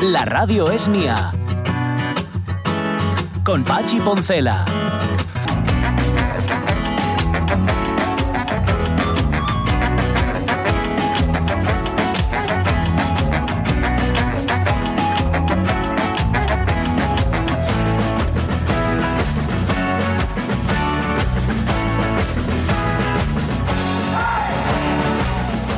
[0.00, 1.32] La radio es mía.
[3.42, 4.64] Con Pachi Poncela.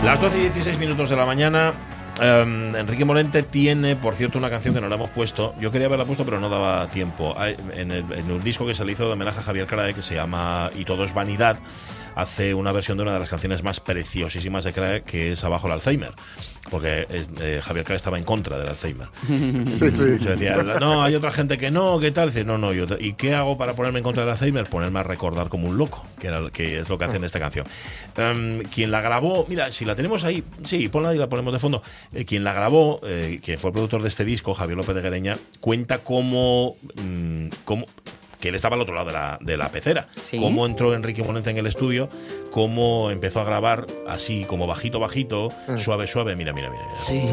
[0.05, 1.73] Las 12 y 16 minutos de la mañana.
[2.21, 5.55] Em, Enrique Morente tiene, por cierto, una canción que no la hemos puesto.
[5.61, 7.34] Yo quería haberla puesto, pero no daba tiempo.
[7.74, 10.15] En el, un disco que se le hizo de homenaje a Javier Crae, que se
[10.15, 11.59] llama Y todo es vanidad,
[12.14, 15.66] hace una versión de una de las canciones más preciosísimas de Crae, que es Abajo
[15.66, 16.12] el Alzheimer.
[16.69, 19.09] Porque eh, Javier Crae estaba en contra del Alzheimer.
[19.66, 20.10] Sí, sí.
[20.10, 22.28] Decía, no, hay otra gente que no, ¿qué tal?
[22.28, 24.69] Dice, no, no, yo, ¿y qué hago para ponerme en contra del Alzheimer?
[24.69, 27.38] Ponerme a recordar como un loco, que, era, que es lo que hace en esta
[27.38, 27.66] canción.
[28.16, 31.59] Em, quien la grabó, mira, si la tenemos ahí, sí, ponla y la ponemos de
[31.59, 31.83] fondo.
[32.12, 35.02] Eh, quien la grabó, eh, que fue el productor de este disco, Javier López de
[35.02, 37.86] Gereña, cuenta cómo, mm, cómo
[38.41, 40.06] que él estaba al otro lado de la, de la pecera.
[40.22, 40.38] Sí.
[40.38, 42.08] Cómo entró Enrique Monente en el estudio,
[42.50, 46.36] cómo empezó a grabar así, como bajito, bajito, suave, suave.
[46.36, 46.83] Mira, mira, mira.
[46.84, 47.00] mira.
[47.06, 47.28] Sí,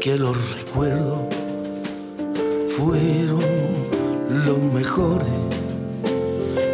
[0.00, 1.18] que los recuerdos
[2.68, 3.40] fueron
[4.46, 5.28] los mejores,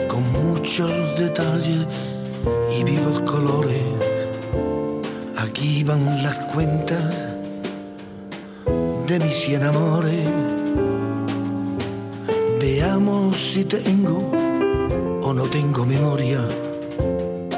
[0.09, 1.87] con muchos detalles
[2.79, 3.83] y vivos colores.
[5.39, 7.15] Aquí van las cuentas
[9.07, 10.54] de mis cien amores.
[12.69, 14.31] Veamos si tengo
[15.23, 16.41] o no tengo memoria.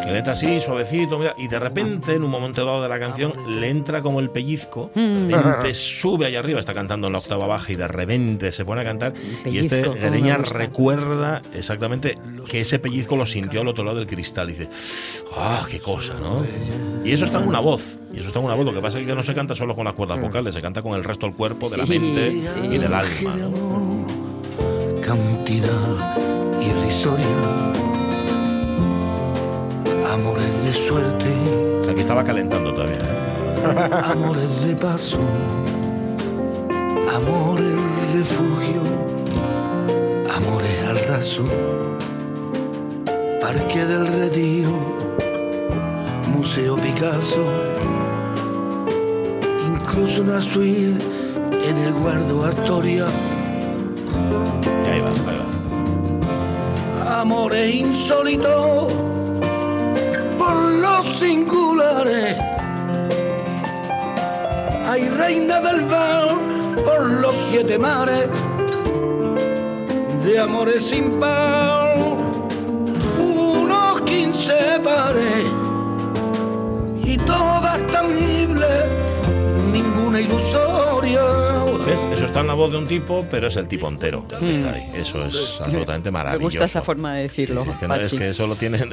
[0.05, 2.99] Que le entra así, suavecito, mira, y de repente, en un momento dado de la
[2.99, 5.29] canción, le entra como el pellizco, Mm.
[5.29, 8.65] de repente sube allá arriba, está cantando en la octava baja y de repente se
[8.65, 9.15] pone a cantar.
[9.45, 12.19] Y este pellizco, cómo me Gereña recuerda exactamente
[12.49, 14.51] que ese pellizco lo sintió al otro lado del cristal.
[14.51, 14.69] Y dice,
[15.37, 16.45] ¡ah, qué cosa, ¿no?
[17.05, 18.65] Y eso está en una voz, y eso está en una voz.
[18.65, 20.83] Lo que pasa es que no se canta solo con las cuerdas vocales, se canta
[20.83, 21.89] con el resto del cuerpo, de la Mm.
[21.89, 22.59] Mente sí.
[22.65, 23.37] y del de alma.
[23.37, 23.86] ¿no?
[25.47, 27.25] Cantidad irrisoria,
[30.13, 32.99] amores de suerte, que estaba calentando todavía.
[32.99, 33.91] ¿eh?
[34.07, 35.21] amores de paso,
[37.15, 37.77] amores
[38.13, 38.83] refugio,
[40.35, 41.45] amores al raso,
[43.41, 44.73] parque del retiro,
[46.35, 47.47] museo Picasso,
[49.65, 51.05] incluso una suite
[51.69, 53.07] en el guardo Astoria.
[54.85, 57.21] Y ahí va, ahí va.
[57.21, 58.93] amores insólitos
[60.39, 62.37] por los singulares.
[64.89, 66.29] Hay reina del bar
[66.85, 68.29] por los siete mares,
[70.25, 71.97] de amores sin par,
[73.19, 75.47] unos quince pares,
[77.05, 78.26] y todas tangibles,
[82.41, 84.91] En la voz de un tipo, pero es el tipo entero que está ahí.
[84.95, 86.13] Eso es absolutamente Mm.
[86.13, 86.45] Me maravilloso.
[86.45, 88.91] gusta esa forma de decirlo, Es que, no- es que eso lo tienen.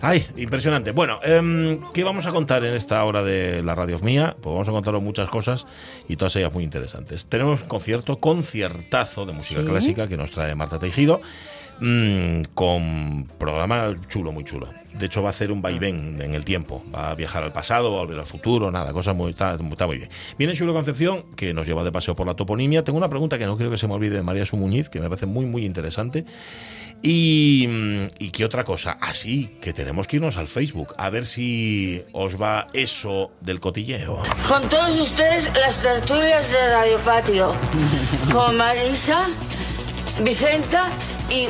[0.00, 0.26] ¡Ay!
[0.36, 0.92] Impresionante.
[0.92, 4.36] Bueno, em, ¿qué vamos a contar en esta hora de la radio mía?
[4.40, 5.66] Pues vamos a contaros muchas cosas
[6.08, 7.24] y todas ellas muy interesantes.
[7.26, 9.66] Tenemos un concierto, conciertazo de música Sí.
[9.66, 11.20] clásica que nos trae Marta Tejido.
[11.80, 14.68] Mm, con programa chulo, muy chulo.
[14.92, 16.84] De hecho, va a hacer un vaivén en el tiempo.
[16.94, 19.96] Va a viajar al pasado, va a volver al futuro, nada, cosa muy, está, muy
[19.96, 20.08] bien.
[20.38, 22.84] Viene Chulo Concepción, que nos lleva de paseo por la toponimia.
[22.84, 25.08] Tengo una pregunta que no creo que se me olvide de María Sumuñiz, que me
[25.08, 26.24] parece muy, muy interesante.
[27.02, 31.26] Y, mm, y qué otra cosa, así que tenemos que irnos al Facebook a ver
[31.26, 34.22] si os va eso del cotilleo.
[34.48, 37.54] Con todos ustedes, las tertulias de Radio Patio.
[38.32, 39.26] Con Marisa,
[40.20, 40.90] Vicenta
[41.28, 41.48] y.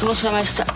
[0.00, 0.66] ¿Cómo se llama esta?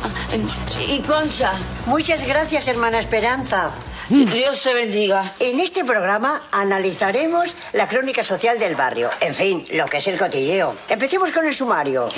[0.89, 1.53] Y Concha.
[1.87, 3.71] Muchas gracias, hermana Esperanza.
[4.09, 5.34] Dios te bendiga.
[5.41, 9.11] En este programa analizaremos la crónica social del barrio.
[9.21, 10.77] En fin, lo que es el cotilleo.
[10.89, 12.09] Empecemos con el sumario.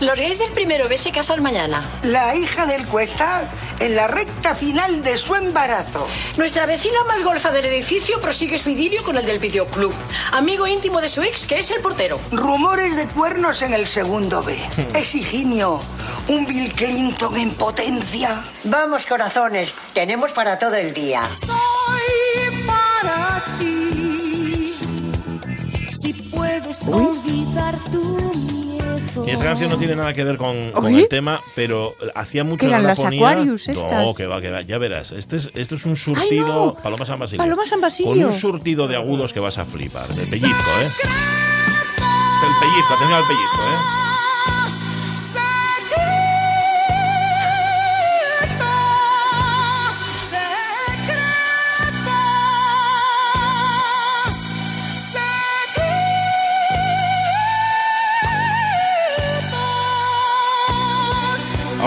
[0.00, 1.88] Los gays del primero B se casan mañana.
[2.02, 3.50] La hija del Cuesta
[3.80, 6.06] en la recta final de su embarazo.
[6.36, 9.94] Nuestra vecina más golfa del edificio prosigue su idilio con el del videoclub.
[10.32, 12.20] Amigo íntimo de su ex, que es el portero.
[12.30, 14.56] Rumores de cuernos en el segundo B.
[14.94, 15.80] Es Higinio,
[16.28, 18.44] un Bill Clinton en potencia.
[18.64, 21.28] Vamos, corazones, tenemos para todo el día.
[21.46, 24.74] Soy para ti.
[26.00, 28.02] Si puedes olvidar tu
[28.52, 29.24] miedo.
[29.26, 32.66] Y esta canción no tiene nada que ver con, el tema, pero hacía mucho ¿Qué
[32.66, 33.28] no eran la las ponía.
[33.30, 34.62] Aquarius No, que va, que va.
[34.62, 35.12] Ya verás.
[35.12, 36.46] Este es, esto es un surtido.
[36.46, 36.74] no!
[36.74, 37.44] Paloma San Basilio.
[37.44, 38.10] Paloma San Basilio.
[38.10, 40.08] Con un surtido de agudos que vas a flipar.
[40.08, 40.90] De pellizco, ¿eh?
[42.40, 44.07] El pellizco, atención al pellizco, ¿eh?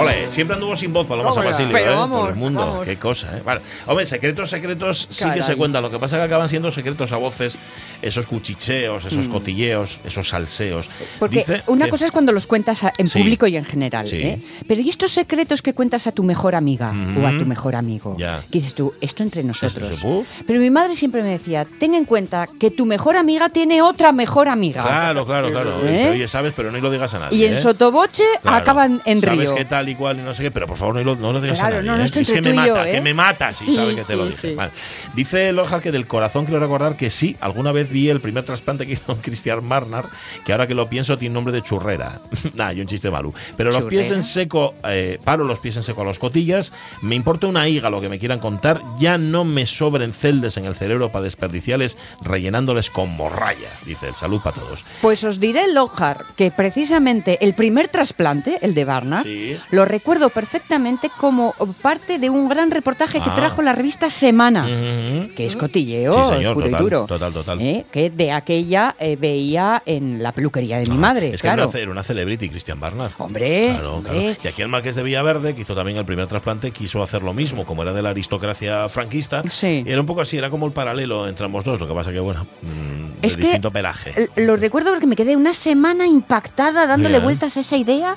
[0.01, 1.43] Ole, siempre anduvo sin voz Paloma San.
[1.43, 1.95] Basilio, Pero ¿eh?
[1.95, 2.85] vamos, Por el mundo, vamos.
[2.85, 3.41] qué cosa, ¿eh?
[3.45, 3.61] Vale.
[3.87, 5.81] Hombre, secretos, secretos sí que se cuentan.
[5.83, 7.57] Lo que pasa es que acaban siendo secretos a voces,
[8.01, 10.87] esos cuchicheos, esos cotilleos, esos salseos.
[10.87, 10.91] Mm.
[11.19, 13.19] Porque Dice una que- cosa es cuando los cuentas en Sí.
[13.19, 14.17] público y en general, Sí.
[14.17, 14.39] ¿eh?
[14.67, 18.15] Pero ¿y estos secretos que cuentas a tu mejor amiga o a tu mejor amigo?
[18.17, 18.41] Ya.
[18.51, 18.93] ¿Qué dices tú?
[19.01, 19.99] Esto entre nosotros.
[20.47, 24.11] Pero mi madre siempre me decía, ten en cuenta que tu mejor amiga tiene otra
[24.11, 24.83] mejor amiga.
[24.83, 25.81] Claro, claro, claro.
[25.85, 26.09] ¿Eh?
[26.13, 27.37] Oye, sabes, pero no lo digas a nadie.
[27.37, 27.61] Y en ¿eh?
[27.61, 28.57] sotoboche Claro.
[28.57, 29.55] acaban en Sabes río.
[29.55, 31.41] qué tal y cual y no sé qué, pero por favor no lo, no lo
[31.41, 31.89] digas Claro, a nadie.
[31.91, 32.05] no, no, ¿eh?
[32.05, 32.91] es que me mata, ¿eh?
[32.93, 34.49] que me mata si Sí, sabe que te lo dije.
[34.49, 34.55] sí.
[34.55, 34.71] Vale.
[35.15, 38.85] Dice Lorjar que del corazón quiero recordar que sí, alguna vez vi el primer trasplante
[38.87, 40.05] que hizo Christian Barnard,
[40.45, 42.21] que ahora que lo pienso tiene nombre de churrera.
[42.55, 43.33] nah, yo un chiste malo.
[43.57, 46.71] Pero los pies en seco, eh, paro los pies en seco a los cotillas,
[47.01, 50.65] me importa una higa lo que me quieran contar, ya no me sobren celdes en
[50.65, 54.83] el cerebro para desperdiciarles rellenándoles con morralla, dice el salud para todos.
[55.01, 59.57] Pues os diré, Lojar, que precisamente el primer trasplante, el de Barnard, Sí.
[59.71, 63.35] Lo recuerdo perfectamente como parte de un gran reportaje que Ah.
[63.35, 64.65] trajo la revista Semana.
[64.65, 65.33] Ujú.
[65.35, 67.05] que es cotilleo Sí, señor, puro total, y duro.
[67.07, 67.61] total, total.
[67.61, 67.85] ¿eh?
[67.91, 71.55] Que de aquella eh, veía en la peluquería de mi Ah, madre, Es que era
[71.55, 71.71] claro.
[71.73, 73.11] una, una celebrity, Cristian Barnard.
[73.17, 74.11] Hombre, Claro, hombre.
[74.13, 74.35] claro.
[74.43, 77.33] Y aquí el Marqués de Villaverde, que hizo también el primer trasplante, quiso hacer lo
[77.33, 79.43] mismo, como era de la aristocracia franquista.
[79.49, 79.83] Sí.
[79.85, 81.79] Y era un poco así, era como el paralelo entre ambos dos.
[81.79, 84.13] Lo que pasa que, bueno, mm, Es de que distinto pelaje.
[84.35, 87.23] L- Lo recuerdo porque me quedé una semana impactada dándole Bien.
[87.23, 88.15] vueltas a esa idea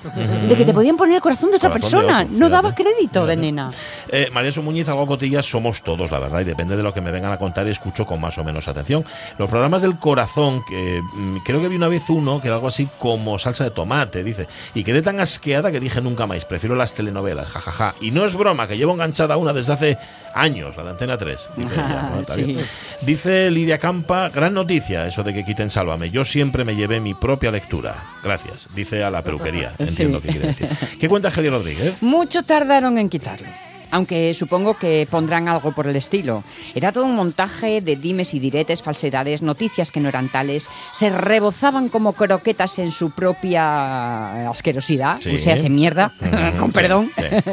[0.48, 2.22] de que te podían poner el corazón de otra Corazón de persona.
[2.22, 2.82] otro, no daba fíjate.
[2.82, 3.70] crédito de nena.
[4.08, 7.00] Eh, María Su Muñiz, algo cotillas, somos todos, la verdad, y depende de lo que
[7.00, 9.04] me vengan a contar, escucho con más o menos atención.
[9.38, 12.68] Los programas del corazón, que mm, creo que vi una vez uno que era algo
[12.68, 16.74] así como salsa de tomate, dice, y quedé tan asqueada que dije nunca más, prefiero
[16.76, 17.94] las telenovelas, jajaja.
[18.00, 19.98] Y no es broma, que llevo enganchada una desde hace
[20.34, 21.38] años, la de Antena 3.
[21.56, 22.20] Dice, ella, ¿no?
[22.20, 22.42] Está Sí.
[22.42, 22.66] bien.
[23.02, 26.10] Dice Lidia Campa, gran noticia eso de que quiten Sálvame.
[26.10, 27.94] Yo siempre me llevé mi propia lectura.
[28.22, 28.74] Gracias.
[28.74, 29.72] Dice a la peluquería.
[29.78, 30.26] Entiendo Sí.
[30.26, 30.68] qué quiere decir.
[31.00, 32.02] ¿Qué cuenta Geli Rodríguez?
[32.02, 33.46] Mucho tardaron en quitarlo.
[33.94, 36.42] Aunque supongo que pondrán algo por el estilo.
[36.74, 40.68] Era todo un montaje de dimes y diretes, falsedades, noticias que no eran tales.
[40.92, 45.18] Se rebozaban como croquetas en su propia asquerosidad.
[45.20, 45.34] Sí.
[45.34, 46.12] O sea, se mierda.
[46.58, 47.10] Con sí, perdón.
[47.16, 47.52] sí.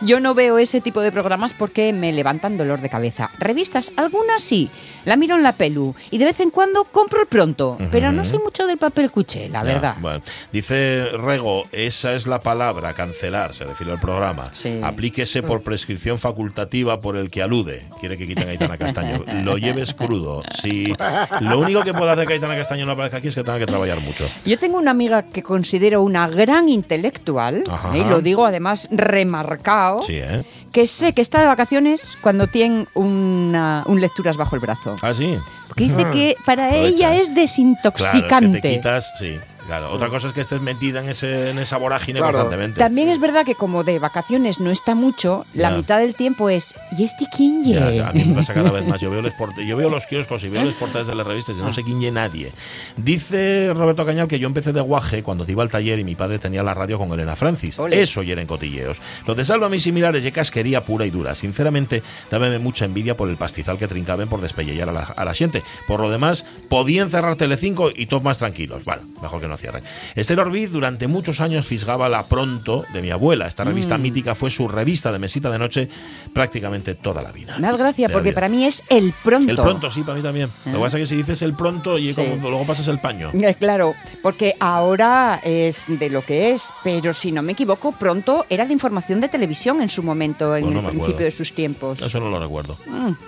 [0.06, 3.30] Yo no veo ese tipo de programas porque me levantan dolor de cabeza.
[3.38, 4.70] Revistas, algunas sí.
[5.04, 5.94] La miro en la pelu.
[6.10, 7.76] Y de vez en cuando compro el pronto.
[7.90, 9.96] Pero no soy mucho del papel cuché, la Ya, verdad.
[10.00, 10.22] bueno.
[10.52, 14.50] Dice Rego, esa es la palabra, cancelar, se refiere al programa.
[14.52, 14.80] Sí.
[14.82, 17.82] Aplíquese por prescripción facultativa por el que alude.
[18.00, 19.24] Quiere que quiten a Aitana Castaño.
[19.44, 20.42] Lo lleves crudo.
[20.62, 20.94] Si
[21.40, 23.66] lo único que puede hacer que Aitana Castaño no aparezca aquí es que tenga que
[23.66, 24.26] trabajar mucho.
[24.46, 27.94] Yo tengo una amiga que considero una gran intelectual, Ajá.
[27.96, 27.98] ¿eh?
[27.98, 30.42] y lo digo además remarcado, Sí, ¿eh?
[30.72, 34.96] que sé que está de vacaciones cuando tiene una, un lecturas bajo el brazo.
[35.02, 35.36] Ah, sí.
[35.68, 38.60] Porque dice que para Aprovecha, ella es Claro, es que desintoxicante.
[38.60, 39.36] te quitas, sí.
[39.66, 42.38] Claro, otra cosa es que estés metida en, ese, en esa vorágine Claro.
[42.38, 42.78] constantemente.
[42.78, 45.76] También es verdad que como de vacaciones no está mucho, la Ya.
[45.76, 47.74] mitad del tiempo es ¿y este quién ye?".
[47.74, 49.00] Ya, ya, a mí me pasa cada vez más.
[49.00, 49.34] Yo veo, los
[49.66, 52.00] yo veo los kioscos y veo los portales de las revistas y no sé quién
[52.00, 52.52] ye nadie.
[52.96, 56.14] Dice Roberto Cañal que yo empecé de guaje cuando te iba al taller y mi
[56.14, 57.78] padre tenía la radio con Elena Francis.
[57.78, 58.00] Ole.
[58.00, 59.00] Eso ya eran cotilleos.
[59.26, 61.34] Lo de Sálvame y similares y casquería pura y dura.
[61.34, 65.34] Sinceramente, dábame mucha envidia por el pastizal que trincaban por despellellar a la, a la
[65.34, 65.62] gente.
[65.86, 68.84] Por lo demás, podían cerrar Telecinco y todos más tranquilos.
[68.84, 69.82] Bueno, mejor que no cierren.
[70.14, 73.46] Esther Orbiz durante muchos años fisgaba la Pronto de mi abuela.
[73.46, 75.88] Esta revista mítica fue su revista de mesita de noche
[76.32, 77.56] prácticamente toda la vida.
[77.58, 79.50] Das gracia porque para mí es el pronto.
[79.50, 80.48] El pronto, sí, para mí también.
[80.66, 82.22] Lo que pasa es que si dices el pronto y Sí.
[82.36, 83.30] como luego pasas el paño.
[83.34, 88.44] Eh, Claro, porque ahora es de lo que es, pero si no me equivoco, pronto
[88.50, 91.24] era de información de televisión en su momento, en Pues no el principio acuerdo.
[91.24, 92.02] de sus tiempos.
[92.02, 92.76] Eso no lo recuerdo.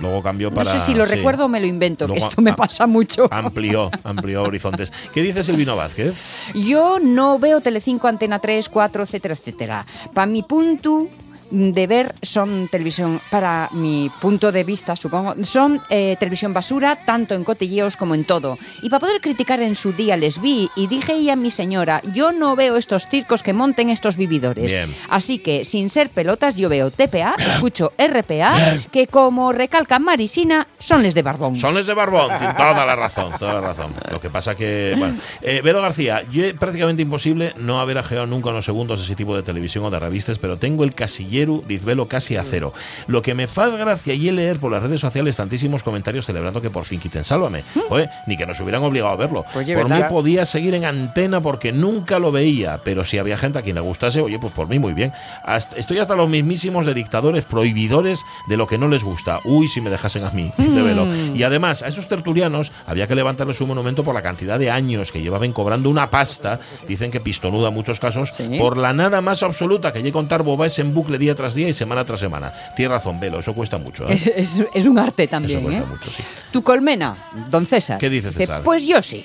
[0.01, 0.73] Luego cambió No para.
[0.73, 1.15] sé si lo sí.
[1.15, 3.29] recuerdo o me lo invento, que esto me pasa mucho.
[3.31, 4.93] Amplió, amplió horizontes.
[5.15, 6.15] ¿Qué dice Silvino Vázquez?
[6.55, 9.87] Yo no veo Telecinco, Antena 3, 4, etcétera, etcétera.
[10.15, 11.09] Para mi punto
[11.51, 17.35] de ver son televisión, para mi punto de vista, supongo, son eh, televisión basura, tanto
[17.35, 18.59] en cotilleos como en todo.
[18.83, 22.03] Y para poder criticar en su día les vi y dije ella a mi señora,
[22.15, 24.67] yo no veo estos circos que monten estos vividores.
[24.67, 24.95] Bien.
[25.09, 31.03] Así que, sin ser pelotas, yo veo TPA, escucho RPA, que como recalca Marisina, son
[31.03, 31.59] les de Barbón.
[31.61, 33.93] Son les de Barbón, tiene toda la razón, toda la razón.
[34.11, 38.51] Lo que pasa que, bueno, eh, Vero García, yo prácticamente imposible no haber ajeado nunca
[38.51, 42.09] unos segundos ese tipo de televisión o de revistas, pero tengo el casillero Yeru, Dizvelo
[42.09, 42.73] casi a cero.
[43.07, 46.71] Lo que me fa gracia y leer por las redes sociales tantísimos comentarios celebrando que
[46.71, 47.63] por fin quiten Sálvame.
[47.91, 49.45] Oye, ni que nos hubieran obligado a verlo.
[49.55, 50.09] Oye, por mí ¿verdad?
[50.11, 53.81] podía seguir en antena porque nunca lo veía, pero si había gente a quien le
[53.81, 55.13] gustase, oye, pues por mí muy bien.
[55.45, 59.41] Hasta- estoy hasta los mismísimos de dictadores prohibidores de lo que no les gusta.
[59.45, 61.07] Uy, si me dejasen a mí, dice Velo.
[61.35, 65.13] Y además, a esos tertulianos había que levantarles un monumento por la cantidad de años
[65.13, 69.43] que llevaban cobrando una pasta, dicen que pistonuda en muchos casos, por la nada más
[69.43, 72.53] absoluta que llegue a contar bobáis en bucle día tras día y semana tras semana.
[72.77, 74.09] Tienes razón, Velo, eso cuesta mucho.
[74.09, 74.15] ¿eh?
[74.15, 75.87] Es, es- es un arte Eso también, cuesta ¿eh?
[75.89, 76.23] mucho, sí.
[76.53, 77.17] Tu colmena,
[77.51, 77.99] don César.
[77.99, 78.63] ¿Qué dice César?
[78.63, 79.25] Pues yo sí,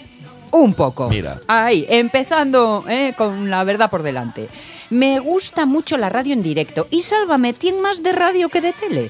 [0.51, 1.10] un poco.
[1.10, 1.39] Mira.
[1.48, 3.13] Ahí, empezando ¿eh?
[3.17, 4.48] con la verdad por delante.
[4.89, 8.74] Me gusta mucho la radio en directo y Sálvame tiene más de radio que de
[8.74, 9.10] tele.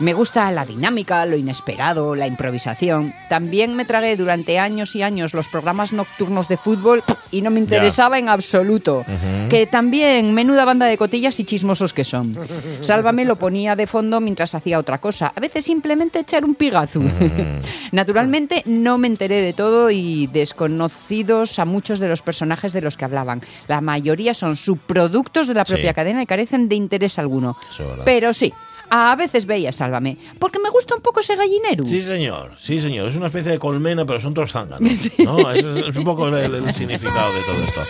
[0.00, 3.14] Me gusta la dinámica, lo inesperado, la improvisación.
[3.28, 7.60] También me tragué durante años y años los programas nocturnos de fútbol y no me
[7.60, 9.04] interesaba en absoluto.
[9.50, 12.36] Que también menuda banda de cotillas y chismosos que son.
[12.80, 15.32] Sálvame lo ponía de fondo mientras hacía otra cosa.
[15.34, 17.00] A veces simplemente echar un pigazo.
[17.92, 22.96] Naturalmente no me enteré de todo y desconocidos a muchos de los personajes de los
[22.96, 23.42] que hablaban.
[23.68, 25.94] La mayoría son subproductos de la propia Sí.
[25.94, 27.56] cadena y carecen de interés alguno.
[28.04, 28.52] Pero sí,
[28.90, 31.84] a veces veía Sálvame, porque me gusta un poco ese gallinero.
[31.84, 33.08] Sí, señor, sí, señor.
[33.08, 35.10] Es una especie de colmena, pero son dos zánganos.
[35.18, 35.50] ¿no?
[35.50, 37.82] Ese es, es un poco el, el significado de todo esto.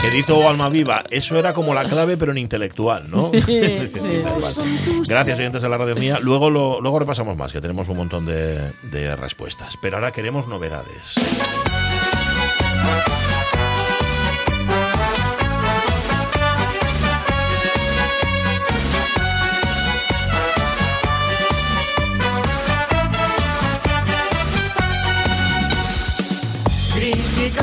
[0.00, 3.30] Que oh, Alma Viva, eso era como la clave, pero en intelectual, ¿no?
[3.30, 3.40] Sí,
[5.08, 6.18] Gracias, oyentes de la radio mía.
[6.20, 9.76] Luego, lo, luego repasamos más, que tenemos un montón de, de respuestas.
[9.80, 11.14] Pero ahora queremos novedades.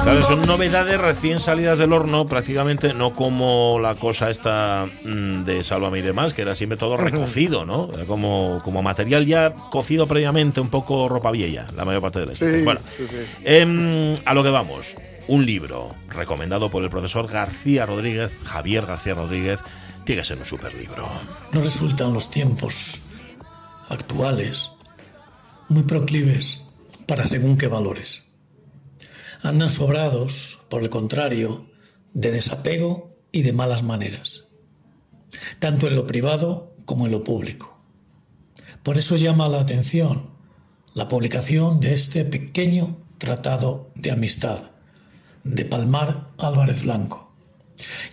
[0.04, 5.64] Claro, son novedades recién salidas del horno, prácticamente no como la cosa esta mm, de
[5.64, 7.90] Sálvame y demás, que era siempre todo recocido, ¿no?
[7.94, 12.64] Era como, como material ya cocido previamente, un poco ropa vieja, la mayor parte de.
[12.64, 13.18] Bueno, sí, sí.
[13.44, 14.96] Em, a lo que vamos.
[15.28, 19.60] Un libro recomendado por el profesor García Rodríguez, Javier García Rodríguez,
[20.04, 21.08] tiene que ser un super libro.
[21.52, 23.02] no resultan los tiempos
[23.90, 24.72] actuales
[25.68, 26.64] muy proclives
[27.06, 28.29] para según qué valores.
[29.42, 31.66] Andan sobrados, por el contrario,
[32.14, 34.46] de desapego y de malas maneras,
[35.60, 37.80] tanto en lo privado como en lo público.
[38.84, 40.32] Por eso llama la atención
[40.94, 44.72] la publicación de este pequeño tratado de amistad
[45.44, 47.32] de Palmar Álvarez Blanco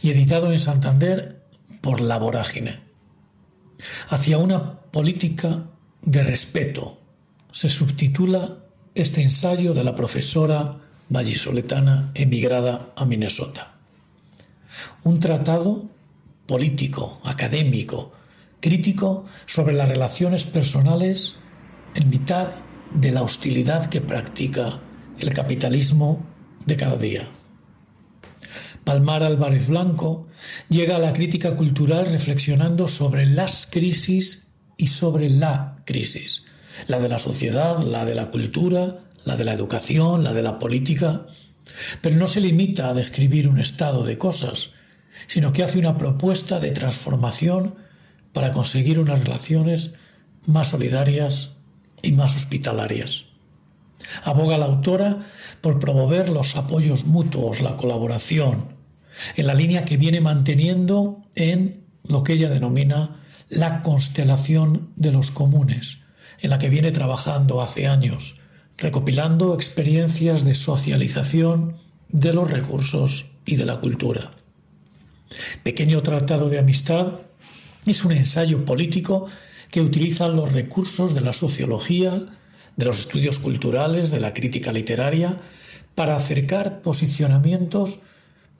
[0.02, 1.42] y editado en Santander
[1.80, 2.80] por La Vorágine.
[4.08, 5.70] Hacia una política
[6.02, 7.00] de respeto
[7.50, 8.58] se subtitula
[8.94, 13.70] este ensayo de la profesora vallisoletana emigrada a Minnesota.
[15.04, 15.88] Un tratado
[16.46, 18.12] político, académico,
[18.60, 21.36] crítico sobre las relaciones personales
[21.94, 22.48] en mitad
[22.92, 24.80] de la hostilidad que practica
[25.18, 26.24] el capitalismo
[26.66, 27.28] de cada día.
[28.84, 30.28] Palmar Álvarez Blanco
[30.68, 36.44] llega a la crítica cultural reflexionando sobre las crisis y sobre la crisis,
[36.86, 40.58] la de la sociedad, la de la cultura, la de la educación, la de la
[40.58, 41.26] política,
[42.00, 44.70] pero no se limita a describir un estado de cosas,
[45.26, 47.74] sino que hace una propuesta de transformación
[48.32, 49.94] para conseguir unas relaciones
[50.46, 51.56] más solidarias
[52.02, 53.24] y más hospitalarias.
[54.22, 55.26] Aboga la autora
[55.60, 58.76] por promover los apoyos mutuos, la colaboración,
[59.34, 65.32] en la línea que viene manteniendo en lo que ella denomina la constelación de los
[65.32, 66.02] comunes,
[66.38, 68.36] en la que viene trabajando hace años,
[68.78, 71.76] recopilando experiencias de socialización
[72.08, 74.32] de los recursos y de la cultura.
[75.62, 77.20] Pequeño Tratado de Amistad
[77.86, 79.26] es un ensayo político
[79.70, 82.26] que utiliza los recursos de la sociología,
[82.76, 85.40] de los estudios culturales, de la crítica literaria,
[85.94, 88.00] para acercar posicionamientos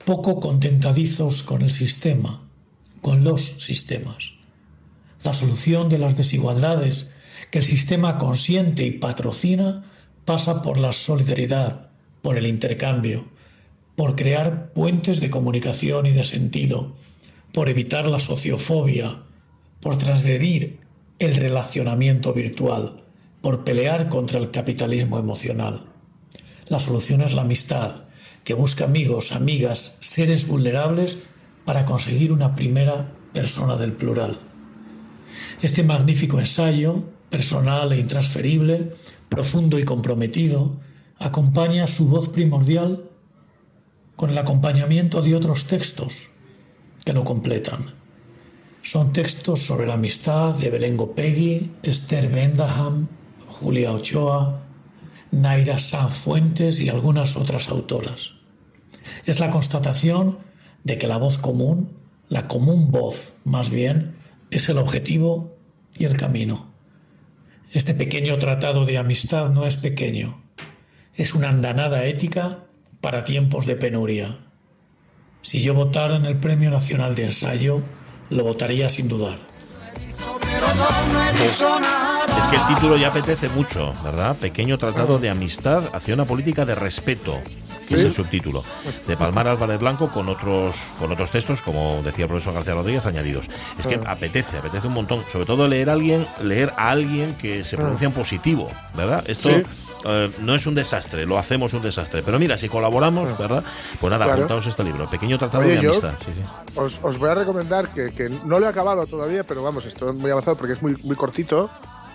[0.03, 2.41] poco contentadizos con el sistema,
[3.01, 4.33] con los sistemas.
[5.23, 7.11] La solución de las desigualdades
[7.51, 9.83] que el sistema consiente y patrocina
[10.27, 11.87] pasa por la solidaridad,
[12.21, 13.29] por el intercambio,
[13.95, 16.97] por crear puentes de comunicación y de sentido,
[17.53, 19.21] por evitar la sociofobia,
[19.79, 20.81] por transgredir
[21.19, 23.05] el relacionamiento virtual,
[23.41, 25.85] por pelear contra el capitalismo emocional.
[26.67, 28.03] La solución es la amistad,
[28.43, 31.19] que busca amigos, amigas, seres vulnerables
[31.63, 34.37] para conseguir una primera persona del plural.
[35.61, 38.91] Este magnífico ensayo, personal e intransferible,
[39.37, 40.77] profundo y comprometido,
[41.19, 43.03] acompaña su voz primordial
[44.15, 46.29] con el acompañamiento de otros textos
[47.05, 47.93] que lo completan.
[48.81, 53.09] Son textos sobre la amistad de Belén Gopegui, Esther Bendaham,
[53.47, 54.59] Julia Ochoa,
[55.29, 58.37] Naira Sanz Fuentes y algunas otras autoras.
[59.27, 60.39] Es la constatación
[60.83, 61.91] de que la voz común,
[62.27, 64.15] la común voz más bien,
[64.49, 65.55] es el objetivo
[65.99, 66.66] y el camino.
[67.73, 70.41] Este pequeño tratado de amistad no es pequeño,
[71.15, 72.63] es una andanada ética
[73.01, 74.37] para tiempos de penuria.
[75.41, 77.81] Si yo votara en el Premio Nacional de Ensayo,
[78.29, 79.37] lo votaría sin dudar.
[82.37, 84.35] Es que el título ya apetece mucho, ¿verdad?
[84.35, 87.39] Pequeño tratado de amistad hacia una política de respeto.
[87.87, 88.63] que Es el subtítulo.
[89.07, 93.05] De Palmar Álvarez Blanco con otros, con otros textos, como decía el profesor García Rodríguez,
[93.05, 93.47] añadidos.
[93.79, 95.23] Es que apetece, apetece un montón.
[95.31, 99.23] Sobre todo leer a alguien, leer a alguien que se pronuncia en positivo, ¿verdad?
[99.27, 99.63] Esto Sí.
[100.05, 102.23] eh, no es un desastre, lo hacemos un desastre.
[102.23, 103.63] Pero mira, si colaboramos, ¿verdad?
[104.01, 104.39] Pues nada, Claro.
[104.41, 105.09] apuntaos este libro.
[105.09, 106.13] Pequeño tratado Oye, de amistad.
[106.25, 106.41] Sí, sí.
[106.75, 110.06] Os, os voy a recomendar que, que no lo he acabado todavía, pero vamos, esto
[110.11, 111.69] es muy avanzado porque es muy, muy cortito.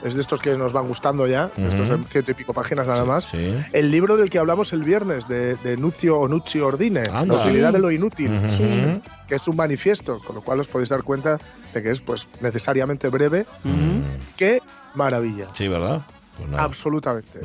[0.04, 1.68] Es de estos que nos van gustando ya, Ujú.
[1.68, 3.24] estos en ciento y pico páginas nada más.
[3.30, 3.54] Sí.
[3.72, 7.36] El libro del que hablamos el viernes, de, de Nucio o Nuccio Ordine, Anda.
[7.36, 7.72] La utilidad Sí.
[7.74, 8.48] de lo inútil, Ujú.
[8.50, 9.00] Sí.
[9.28, 11.38] que es un manifiesto, con lo cual os podéis dar cuenta
[11.72, 13.46] de que es pues necesariamente breve.
[14.36, 14.58] ¡Qué
[14.94, 15.46] maravilla!
[15.56, 16.02] Sí, ¿verdad?
[16.36, 16.64] Pues nada.
[16.64, 17.38] Absolutamente.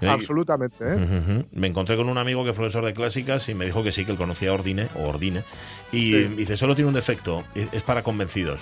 [0.00, 0.94] Eh, Absolutamente, ¿eh?
[0.94, 1.46] Ujú, ujú.
[1.52, 4.04] Me encontré con un amigo que es profesor de clásicas y me dijo que sí,
[4.06, 5.42] que él conocía Ordine o Ordine.
[5.92, 6.24] Y Sí.
[6.38, 8.60] dice, solo tiene un defecto, es para convencidos.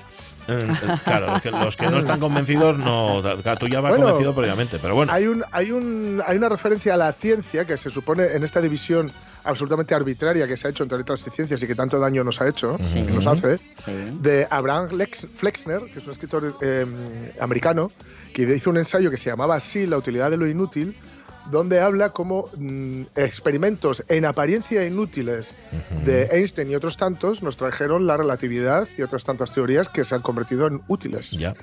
[0.48, 0.66] Eh,
[1.04, 3.22] claro, los que, los que no están convencidos, no.
[3.58, 5.12] Tú ya vas Bueno, convencido previamente, pero bueno.
[5.12, 8.60] Hay, un, hay, un, hay una referencia a la ciencia que se supone en esta
[8.60, 9.10] división
[9.44, 12.40] absolutamente arbitraria que se ha hecho entre letras y ciencias y que tanto daño nos
[12.40, 13.02] ha hecho, Sí.
[13.04, 13.92] que nos hace, Sí.
[14.20, 16.84] de Abraham Lex- Flexner, que es un escritor eh,
[17.40, 17.90] americano,
[18.34, 20.96] que hizo un ensayo que se llamaba así, La utilidad de lo inútil,
[21.50, 25.54] donde habla como mm, experimentos en apariencia inútiles
[26.04, 30.14] de Einstein y otros tantos nos trajeron la relatividad y otras tantas teorías que se
[30.14, 31.30] han convertido en útiles.
[31.32, 31.54] Ya.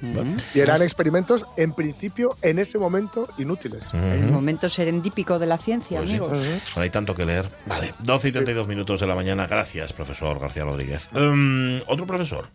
[0.54, 3.94] Y eran experimentos, en principio, en ese momento, inútiles.
[3.94, 6.16] El momento serendípico de la ciencia, Pues sí.
[6.18, 6.32] amigos.
[6.32, 7.46] Bueno, hay tanto que leer.
[7.66, 9.48] Vale, 12 y 32 minutos de la mañana.
[9.48, 11.08] Gracias, profesor García Rodríguez.
[11.14, 12.48] Em, Otro profesor.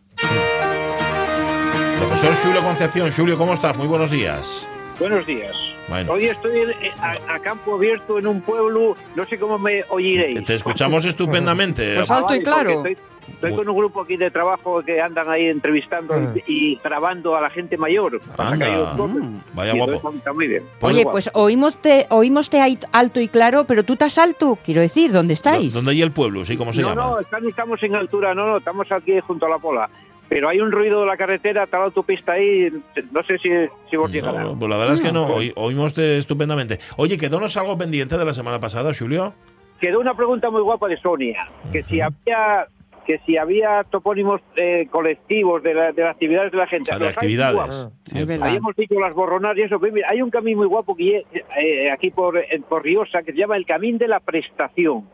[1.98, 3.10] Profesor Julio Concepción.
[3.12, 3.76] Julio, ¿cómo estás?
[3.76, 4.66] Muy buenos días.
[4.98, 5.54] Buenos días.
[5.88, 6.12] Bueno.
[6.12, 9.84] Hoy estoy en- eh, a, a campo abierto en un pueblo, no sé cómo me
[9.88, 10.44] oyiréis.
[10.44, 11.94] Te escuchamos estupendamente.
[11.96, 12.84] Pues Ah, alto y claro.
[12.84, 16.14] Estoy, con un grupo aquí de trabajo que andan ahí entrevistando
[16.46, 18.20] y, y grabando a la gente mayor.
[18.38, 18.94] Anda.
[18.96, 19.16] cosas.
[19.54, 20.12] Vaya guapo.
[20.16, 20.62] Está muy bien.
[20.80, 21.40] Oye, pues guapo.
[21.44, 25.74] oímoste, oímoste ahí alto y claro, pero tú estás alto, quiero decir, ¿dónde estáis?
[25.74, 26.44] ¿Dónde hay el pueblo?
[26.46, 26.56] ¿Sí?
[26.56, 27.02] ¿Cómo se no, llama?
[27.02, 29.88] no, están- estamos en altura, no, no, estamos aquí junto a la pola.
[30.28, 32.70] Pero hay un ruido de la carretera, está la autopista ahí,
[33.12, 33.48] no sé si,
[33.90, 34.12] si vos.
[34.12, 36.78] No, pues la verdad es que no, oí- oímos de- estupendamente.
[36.98, 39.32] Oye, quedónos algo pendiente de la semana pasada, Julio.
[39.80, 42.66] Quedó una pregunta muy guapa de Sonia, que si había
[43.06, 46.90] que si había topónimos eh, colectivos de, la- de las actividades de la gente.
[46.92, 47.88] Ah, de actividades.
[48.04, 48.44] Cierto.
[48.44, 49.80] Ahí hemos dicho las borronas y eso.
[49.80, 51.24] pero mira, hay un camino muy guapo que eh,
[51.58, 52.38] eh, aquí por,
[52.68, 55.08] por Riosa que se llama el Camín de la Prestación.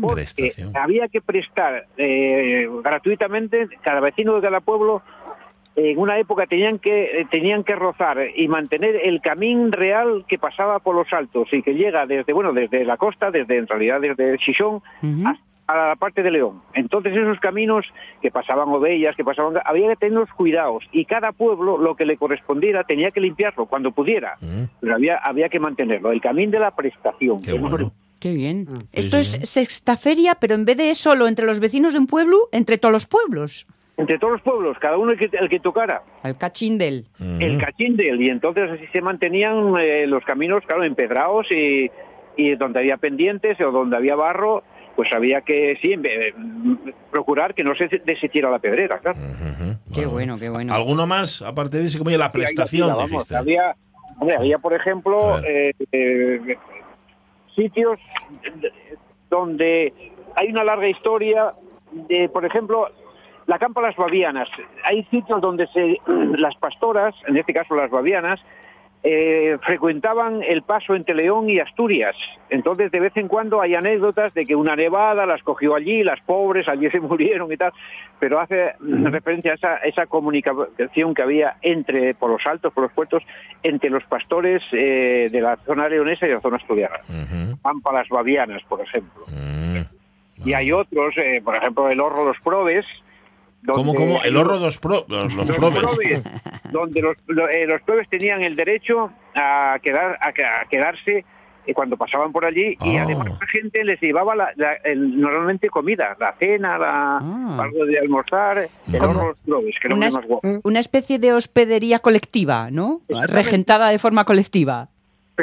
[0.00, 0.76] Porque Prestación.
[0.76, 5.02] había que prestar eh, gratuitamente, cada vecino de cada pueblo,
[5.74, 10.36] en una época tenían que eh, tenían que rozar y mantener el camín real que
[10.38, 14.00] pasaba por los altos y que llega desde bueno desde la costa, desde en realidad
[14.02, 14.82] desde Xixón
[15.26, 16.60] hasta la parte de León.
[16.74, 17.86] Entonces esos caminos
[18.20, 22.18] que pasaban ovellas, que pasaban había que tenerlos cuidados y cada pueblo lo que le
[22.18, 24.34] correspondiera tenía que limpiarlo cuando pudiera,
[24.78, 26.12] pero había había que mantenerlo.
[26.12, 27.40] El camín de la prestación.
[27.40, 27.90] que no-
[28.22, 28.68] Qué bien.
[28.70, 28.78] Mm.
[28.92, 32.48] Esto es sexta feria, pero en vez de solo entre los vecinos de un pueblo,
[32.52, 33.66] entre todos los pueblos.
[33.96, 36.04] entre todos los pueblos, cada uno el que, el que tocara.
[36.22, 37.08] Al cachindel.
[37.18, 41.90] el cachindel y entonces así se mantenían eh, los caminos claro empedrados y,
[42.36, 44.62] y donde había pendientes o donde había barro
[44.94, 46.32] pues había que sí eh,
[47.10, 49.18] procurar que no se deshiciera la pedrera claro
[49.92, 50.72] Qué bueno, qué bueno.
[50.74, 51.42] ¿Alguno más?
[51.42, 53.32] Aparte de ese, como la Sí, prestación, la tira, vamos.
[53.32, 53.74] había
[54.18, 56.56] hombre, había por ejemplo eh, eh,
[57.54, 57.98] sitios
[59.30, 59.92] donde
[60.36, 61.54] hay una larga historia
[61.92, 62.88] de por ejemplo
[63.46, 64.48] la campa Las Bavianas.
[64.84, 65.98] Hay sitios donde se,
[66.38, 68.40] las pastoras, en este caso las bavianas,
[69.04, 72.14] eh, frecuentaban el paso entre León y Asturias.
[72.50, 76.20] Entonces, de vez en cuando hay anécdotas de que una nevada las cogió allí, las
[76.20, 77.72] pobres allí se murieron y tal,
[78.20, 82.84] pero hace mm, referencia a esa, esa comunicación que había entre, por los altos, por
[82.84, 83.24] los puertos,
[83.64, 87.00] entre los pastores eh, de la zona leonesa y la zona asturiana.
[87.60, 89.24] Pampa Las Bavianas, por ejemplo.
[90.44, 93.11] Y hay otros, eh, por ejemplo, el Horro Los Probes, ¿Cómo,
[93.62, 94.22] donde cómo?
[94.22, 95.78] El horro dos pro, los, los los probes.
[95.78, 96.22] probes,
[96.72, 101.24] donde los, lo- eh, los probes tenían el derecho a, quedar, a, que- a quedarse
[101.64, 103.04] eh, cuando pasaban por allí y Ah.
[103.04, 107.98] además la gente les llevaba la- la- el- normalmente comida, la cena, la, algo de
[108.00, 110.60] almorzar, el Como horno de los globes, que Una, muy más guapo.
[110.64, 113.02] una especie de hospedería colectiva, ¿no?
[113.28, 114.88] Regentada de forma colectiva.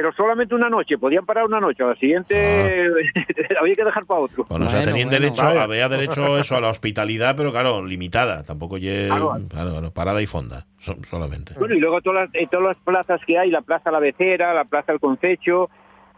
[0.01, 2.33] Pero solamente una noche, podían parar una noche, a la siguiente
[3.59, 4.45] había que dejar para otro.
[4.47, 8.43] Bueno, o sea, tenían derecho, había derecho eso a la hospitalidad, pero claro, limitada.
[8.43, 11.53] Tampoco lle- claro, claro, parada y fonda, so- solamente.
[11.59, 14.53] Bueno, y luego todas las, eh, todas las plazas que hay, la Plaza La Becera,
[14.53, 15.69] la Plaza El Concecho,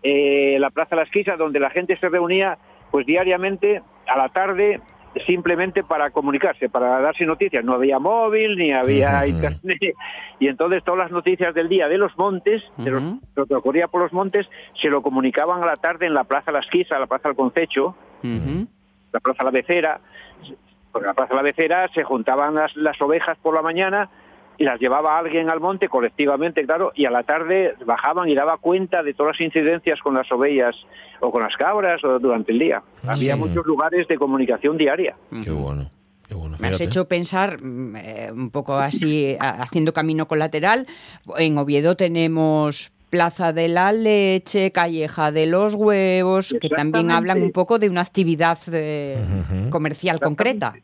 [0.04, 2.60] eh, la Plaza Las Quisas, donde la gente se reunía
[2.92, 4.80] pues diariamente a la tarde
[5.26, 7.64] simplemente para comunicarse, para darse noticias.
[7.66, 9.96] No había móvil, ni había internet.
[10.40, 13.04] Y entonces todas las noticias del día de los montes, de los-
[13.36, 14.50] lo que ocurría por los montes,
[14.82, 17.96] se lo comunicaban a la tarde en la Plaza Las Quisas, la Plaza El Concecho,
[19.12, 20.00] la Plaza La Becera.
[20.92, 24.10] Porque en la Plaza La Becera se juntaban las, las ovejas por la mañana
[24.62, 28.58] y las llevaba alguien al monte colectivamente, claro, y a la tarde bajaban y daba
[28.58, 30.76] cuenta de todas las incidencias con las ovejas
[31.20, 32.84] o con las cabras o durante el día.
[33.08, 35.16] Había muchos lugares de comunicación diaria.
[35.44, 35.90] Qué bueno.
[36.60, 40.86] Me has hecho pensar mm, eh, un poco así, haciendo camino colateral.
[41.38, 47.52] En Oviedo tenemos Plaza de la Leche, Calleja de los Huevos, que también hablan un
[47.52, 49.22] poco de una actividad eh,
[49.72, 50.76] comercial concreta.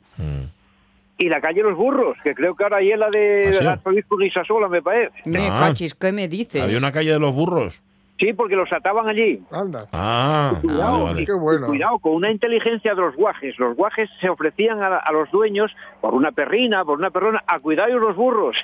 [1.20, 3.66] Y la calle Los Burros, que creo que ahora ahí es la de ¿Ah, sí?
[3.66, 5.14] Arzobispo Guisasola, me parece.
[5.26, 5.58] Me Ah.
[5.60, 6.62] cachis, ¿qué me dices?
[6.62, 7.82] Había una calle de los burros.
[8.20, 9.42] Sí, porque los ataban allí.
[9.52, 9.88] Anda.
[9.94, 11.22] Ah, Cuidado, vale, vale.
[11.22, 13.58] y- y cuidado, con una inteligencia de los guajes.
[13.60, 17.60] Los guajes se ofrecían a, a los dueños por una perrina, por una perrona, a
[17.60, 18.58] cuidar los burros.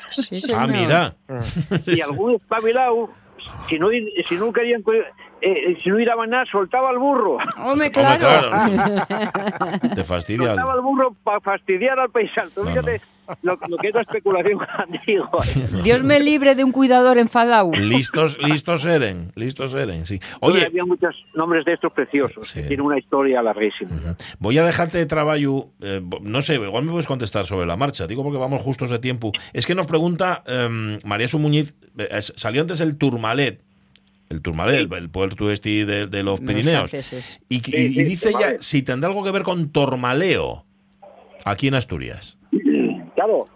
[0.55, 1.13] Ah, mira.
[1.85, 3.09] Y algún espabilado,
[3.67, 4.83] si no, si no querían,
[5.43, 7.37] eh, si no iban nada, soltaba al burro.
[7.63, 8.49] Hombre, claro.
[9.95, 10.47] Te fastidia.
[10.47, 12.49] Soltaba al burro para fastidiar al paisano.
[12.55, 13.01] Fíjate
[13.41, 15.43] Lo, lo que es la especulación antigua.
[15.83, 17.71] Dios me libre de un cuidador enfadado.
[17.71, 20.19] Listos, listos eren, listos eren, sí.
[20.41, 22.51] Oye, Oye, había muchos nombres de estos preciosos.
[22.53, 23.91] que Tienen una historia larguísima.
[24.39, 28.07] voy a dejarte de trabajo, eh, no sé, igual me puedes contestar sobre la marcha,
[28.07, 29.31] digo porque vamos justos de tiempo.
[29.53, 33.61] Es que nos pregunta eh, María Su Muñiz, eh, es- salió antes el Turmalet,
[34.33, 36.89] el Turmalet, el, el puerto este de, de los Pirineos.
[36.89, 37.39] franceses.
[37.49, 38.61] Y, y- Sí, y sí, dice ella Turmalet.
[38.61, 40.65] si tendrá algo que ver con Tormaleo,
[41.45, 42.37] aquí en Asturias.
[43.15, 43.47] Claro,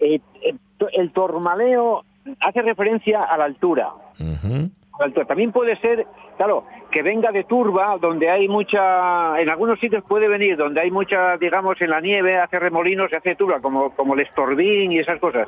[0.00, 0.54] eh, eh,
[0.92, 2.04] el tormaleo
[2.40, 3.88] hace referencia a la altura.
[4.18, 4.70] Ujú.
[4.92, 5.26] A la altura.
[5.26, 6.64] También puede ser, claro,
[6.96, 11.36] que venga de turba, donde hay mucha, en algunos sitios puede venir, donde hay mucha,
[11.36, 15.20] digamos, en la nieve, hace remolinos, se hace turba, como, como el estorbín y esas
[15.20, 15.46] cosas.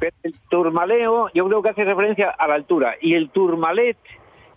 [0.00, 2.94] Pero el turmaleo, yo creo que hace referencia a la altura.
[3.02, 3.98] Y el turmalet,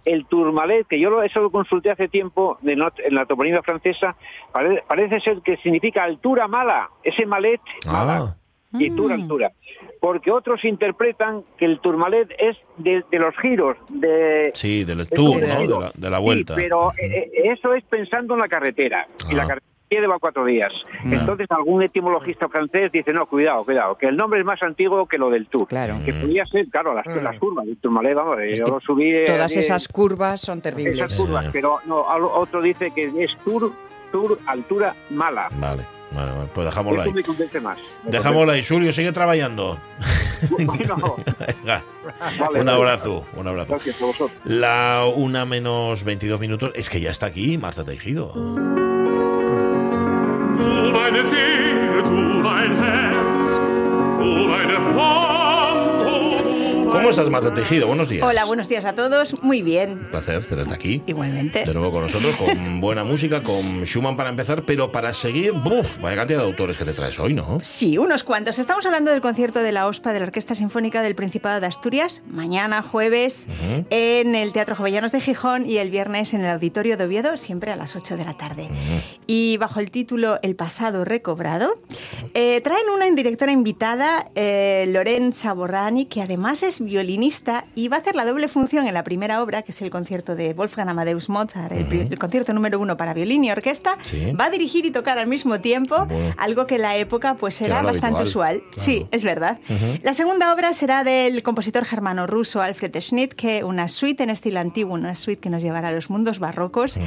[0.05, 4.15] el turmalet, que yo lo, eso lo consulté hace tiempo en la toponimia francesa,
[4.53, 7.59] pare- parece ser que significa altura mala, ese malet
[7.91, 8.35] mala.
[8.73, 9.51] Y tur, altura.
[9.99, 15.39] Porque otros interpretan que el turmalet es de, de los giros, de, Sí, del tour,
[15.41, 15.59] como ¿no?
[15.61, 16.55] De la, de la Sí, vuelta.
[16.55, 19.07] pero eh, eh, eso es pensando en la carretera.
[19.29, 19.47] Y la Ah.
[19.47, 20.71] carretera lleva cuatro días.
[21.03, 25.17] Entonces algún etimologista francés dice, no, cuidado, cuidado, que el nombre es más antiguo que
[25.17, 25.67] lo del tour.
[25.67, 25.95] Claro.
[26.05, 27.23] Que podía ser, claro, las, Mm.
[27.23, 27.65] las curvas.
[27.67, 29.09] El turmalet, vamos, Es yo lo subí...
[29.11, 30.95] eh, Todas eh, esas curvas son terribles.
[30.95, 33.71] esas curvas, pero no, otro dice que es tour,
[34.11, 35.49] tour, altura mala.
[35.59, 37.13] Vale, bueno, bueno, pues dejámoslo Eso ahí.
[37.15, 37.77] me convence más.
[38.03, 38.63] Me Dejámoslo ahí.
[38.63, 39.79] Julio, sigue trabajando.
[40.51, 40.73] Bueno,
[41.39, 41.83] Venga,
[42.39, 42.71] vale, un vale.
[42.71, 43.69] abrazo, un abrazo.
[43.73, 44.31] Gracias a vosotros.
[44.45, 46.71] La una menos 22 minutos.
[46.75, 48.31] Es que ya está aquí Marta Tejido.
[50.55, 53.59] Du meine Seele, du mein Herz,
[54.17, 55.28] du meine Fang,
[56.91, 57.87] ¿Cómo estás, Marta Tejido?
[57.87, 58.25] Buenos días.
[58.25, 59.41] Hola, buenos días a todos.
[59.43, 59.91] Muy bien.
[59.91, 61.03] Un placer tenerte aquí.
[61.05, 61.63] Igualmente.
[61.63, 65.87] De nuevo con nosotros, con buena música, con Schumann para empezar, pero para seguir, ¡buf!
[66.01, 67.59] vaya cantidad de autores que te traes hoy, ¿no?
[67.61, 68.57] Sí, unos cuantos.
[68.57, 72.23] Estamos hablando del concierto de la OSPA de la Orquesta Sinfónica del Principado de Asturias,
[72.27, 73.85] mañana jueves Ujú.
[73.91, 77.71] en el Teatro Jovellanos de Gijón y el viernes en el Auditorio de Oviedo, siempre
[77.71, 78.67] a las 8 de la tarde.
[79.27, 81.79] Y bajo el título El pasado recobrado,
[82.33, 87.99] eh, traen una directora invitada, eh, Lorenza Borrani, que además es violinista y va a
[87.99, 91.29] hacer la doble función en la primera obra, que es el concierto de Wolfgang Amadeus
[91.29, 93.97] Mozart, el, concierto número uno para violín y orquesta.
[94.01, 94.31] Sí.
[94.33, 96.33] Va a dirigir y tocar al mismo tiempo, Bueno.
[96.37, 98.63] algo que en la época pues era bastante habitual, usual.
[98.77, 99.59] Sí, es verdad.
[100.03, 104.93] La segunda obra será del compositor germano-ruso Alfred Schnitt, que una suite en estilo antiguo,
[104.93, 106.99] una suite que nos llevará a los mundos barrocos.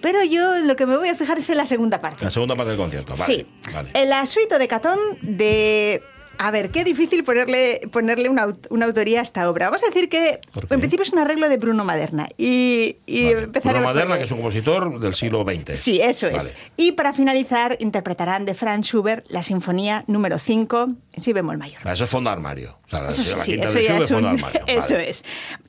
[0.00, 2.24] Pero yo lo que me voy a fijar es en la segunda parte.
[2.24, 3.14] La segunda parte del concierto.
[3.18, 3.46] Vale, Sí.
[3.74, 3.90] vale.
[3.94, 6.02] En la suite de Catón de
[6.38, 9.66] A ver, qué difícil ponerle, ponerle una, una autoría a esta obra.
[9.66, 12.28] Vamos a decir que en principio es un arreglo de Bruno Maderna.
[12.38, 15.76] Y, y Bruno por Maderna, que es un compositor del siglo XX.
[15.78, 16.54] Sí, eso es.
[16.76, 21.80] Y para finalizar, interpretarán de Franz Schubert la Sinfonía número 5 en si bemol mayor.
[21.84, 22.78] Eso es fondo armario.
[22.86, 24.60] O sea, la, Eso la sí, quinta eso de ya Schubert, es un- fondo armario.
[24.68, 25.10] Eso Vale.
[25.10, 25.24] es.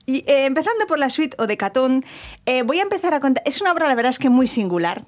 [0.06, 2.06] Y eh, empezando por la suite o de Catón,
[2.46, 3.44] eh, voy a empezar a contar.
[3.46, 5.04] Es una obra, la verdad es que muy singular.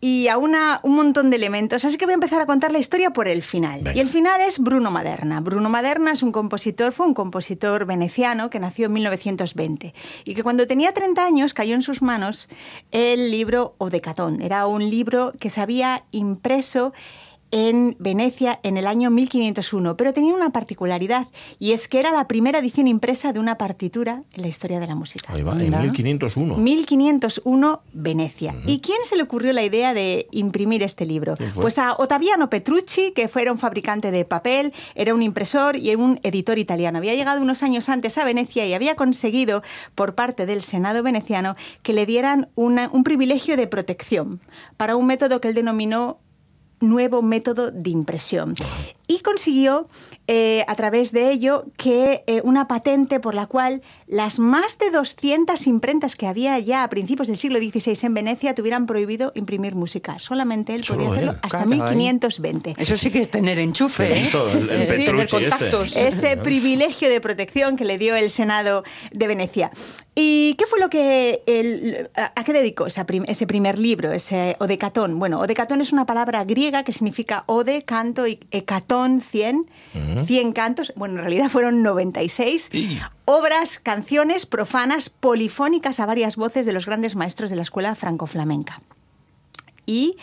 [0.00, 1.84] Y a una, un montón de elementos.
[1.84, 3.92] Así que voy a empezar a contar la historia por el final.
[3.94, 5.40] Y el final es Bruno Maderna.
[5.40, 10.42] Bruno Maderna es un compositor, fue un compositor veneciano que nació en 1920 y que
[10.42, 12.48] cuando tenía 30 años cayó en sus manos
[12.90, 14.42] el libro Odecatón.
[14.42, 16.92] Era un libro que se había impreso
[17.52, 21.28] en Venecia en el año 1501, pero tenía una particularidad
[21.58, 24.86] y es que era la primera edición impresa de una partitura en la historia de
[24.86, 25.32] la música.
[25.32, 26.56] Ahí va, en 1501.
[26.56, 28.54] 1501, Venecia.
[28.66, 31.34] ¿Y quién se le ocurrió la idea de imprimir este libro?
[31.36, 31.62] ¿Quién fue?
[31.62, 36.20] Pues a Ottaviano Petrucci, que fuera un fabricante de papel, era un impresor y un
[36.22, 36.98] editor italiano.
[36.98, 39.62] Había llegado unos años antes a Venecia y había conseguido,
[39.94, 44.40] por parte del Senado veneciano, que le dieran una- un privilegio de protección
[44.76, 46.18] para un método que él denominó
[46.80, 48.54] nuevo método de impresión.
[49.08, 49.88] Y consiguió,
[50.26, 54.90] eh, a través de ello, que eh, una patente por la cual las más de
[54.90, 59.74] 200 imprentas que había ya a principios del siglo XVI en Venecia tuvieran prohibido imprimir
[59.76, 60.18] música.
[60.18, 61.38] Solamente él Solo podía hacerlo él.
[61.42, 61.66] hasta Caray.
[61.68, 62.74] 1520.
[62.78, 64.20] Eso sí que es tener enchufe, ¿eh?
[64.22, 66.08] Listo, el- el Sí, sí, este.
[66.08, 69.70] Ese privilegio de protección que le dio el Senado de Venecia.
[70.18, 74.56] ¿Y qué fue lo que el- a, qué dedicó esa prim- ese primer libro, ese
[74.60, 75.18] Odecatón?
[75.18, 79.66] Bueno, Odecatón es una palabra griega que significa ode, canto y hecatón, 100,
[80.26, 80.94] 100 cantos.
[80.96, 82.70] Bueno, en realidad fueron 96
[83.26, 88.80] obras, canciones profanas, polifónicas a varias voces de los grandes maestros de la escuela franco-flamenca.
[89.88, 90.16] ¿Y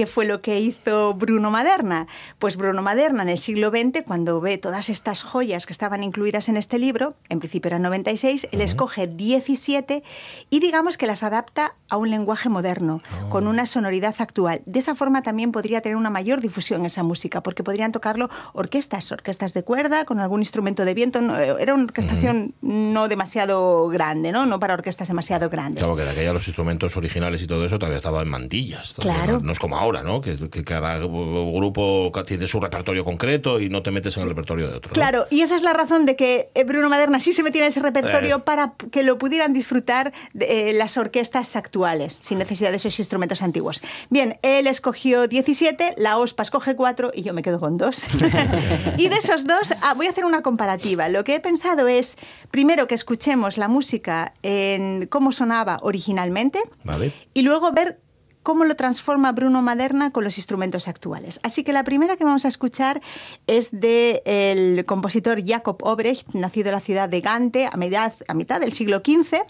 [0.00, 2.06] qué fue lo que hizo Bruno Maderna?
[2.38, 6.48] Pues Bruno Maderna en el siglo XX, cuando ve todas estas joyas que estaban incluidas
[6.48, 10.02] en este libro, en principio eran 96, él escoge 17
[10.48, 14.62] y digamos que las adapta a un lenguaje moderno, con una sonoridad actual.
[14.64, 19.12] De esa forma también podría tener una mayor difusión esa música, porque podrían tocarlo orquestas,
[19.12, 21.20] orquestas de cuerda, con algún instrumento de viento.
[21.20, 24.46] No, Era una orquestación no demasiado grande, ¿no?
[24.46, 25.82] No para orquestas demasiado grandes.
[25.82, 28.94] Claro, que de aquella los instrumentos originales y todo eso todavía estaba en mandillas.
[28.94, 29.40] Todavía Claro.
[29.40, 30.20] No, no es como ahora, ¿no?
[30.20, 34.68] Que, que cada grupo tiene su repertorio concreto y no te metes en el repertorio
[34.68, 34.90] de otro.
[34.90, 34.94] ¿no?
[34.94, 37.68] Claro, y esa es la razón de que eh, Bruno Maderna sí se metía en
[37.68, 38.42] ese repertorio Eh.
[38.44, 43.42] para que lo pudieran disfrutar de, eh, las orquestas actuales, sin necesidad de esos instrumentos
[43.42, 43.82] antiguos.
[44.08, 48.04] Bien, él escogió 17, la OSPA escoge 4 y yo me quedo con dos.
[48.96, 51.08] y de esos dos, ah, voy a hacer una comparativa.
[51.08, 52.16] Lo que he pensado es,
[52.50, 57.12] primero, que escuchemos la música en cómo sonaba originalmente Vale.
[57.34, 57.98] y luego ver
[58.42, 61.40] cómo lo transforma Bruno Maderna con los instrumentos actuales.
[61.42, 63.00] Así que la primera que vamos a escuchar
[63.46, 68.60] es del compositor Jacob Obrecht, nacido en la ciudad de Gante a, mitad- a mitad
[68.60, 69.42] del siglo XV,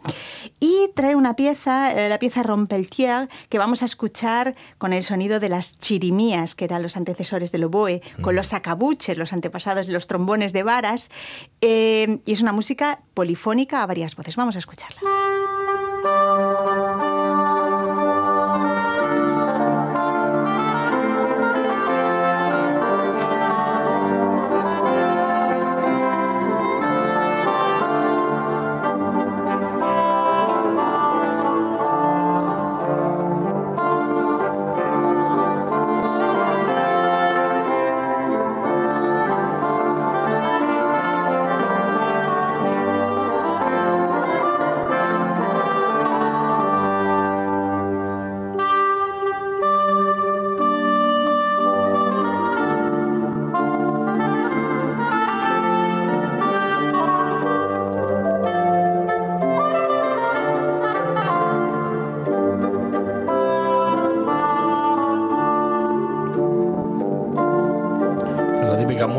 [0.59, 5.41] y trae una pieza, eh, la pieza Rompeltier, que vamos a escuchar con el sonido
[5.41, 9.93] de las chirimías, que eran los antecesores del oboe, con los sacabuches, los antepasados de
[9.93, 11.11] los trombones de varas,
[11.61, 14.37] eh, y es una música polifónica a varias voces.
[14.37, 15.01] Vamos a escucharla.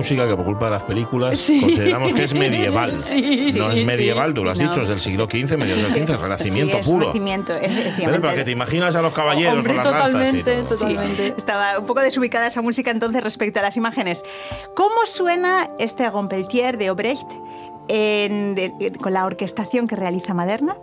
[0.02, 2.98] Música que por culpa de las películas consideramos que es medieval.
[2.98, 4.34] Sí, no sí, es medieval, sí.
[4.36, 4.70] tú lo has No.
[4.70, 7.00] dicho, es del siglo XV, mediados del XV, renacimiento Sí, es puro.
[7.00, 8.20] Renacimiento, efectivamente.
[8.22, 10.76] Para que te imaginas a los caballeros Hombre, con las lanzas totalmente, todo.
[10.78, 11.34] totalmente.
[11.38, 14.24] Estaba un poco desubicada esa música entonces respecto a las imágenes.
[14.76, 17.28] ¿Cómo suena este Gompeltier de Obrecht
[17.88, 20.76] en- de- con la orquestación que realiza Maderna?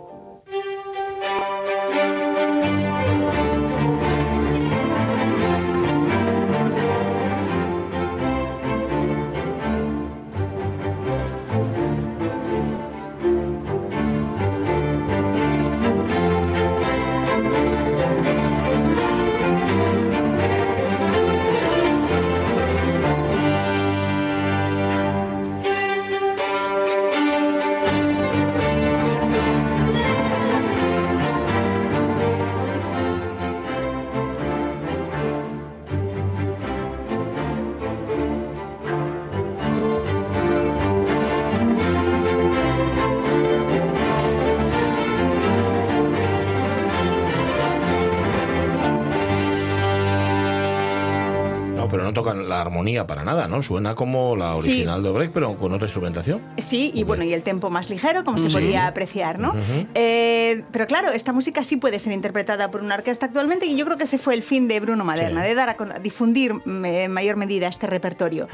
[52.33, 53.61] La armonía para nada, ¿no?
[53.61, 54.69] Suena como la Sí.
[54.71, 56.41] original de Brecht, pero con otra instrumentación.
[56.57, 58.53] Sí, y bueno, y el tempo más ligero, como se Sí.
[58.55, 59.53] podía apreciar, ¿no?
[59.95, 63.85] Eh, pero claro, esta música sí puede ser interpretada por una orquesta actualmente y yo
[63.85, 65.47] creo que ese fue el fin de Bruno Maderna, Sí.
[65.49, 68.47] de dar a, difundir mm, en mayor medida este repertorio.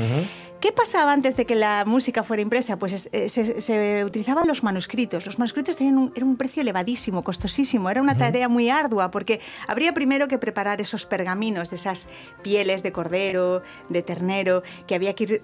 [0.65, 2.80] ¿Qué pasaba antes de que la música fuera impresa?
[2.80, 5.23] Pues es- eh, se, se utilizaban los manuscritos.
[5.23, 7.88] Los manuscritos tenían un, era un precio elevadísimo, costosísimo.
[7.91, 12.10] Era una tarea muy ardua porque habría primero que preparar esos pergaminos, de esas
[12.41, 15.43] pieles de cordero, de ternero, que había que ir,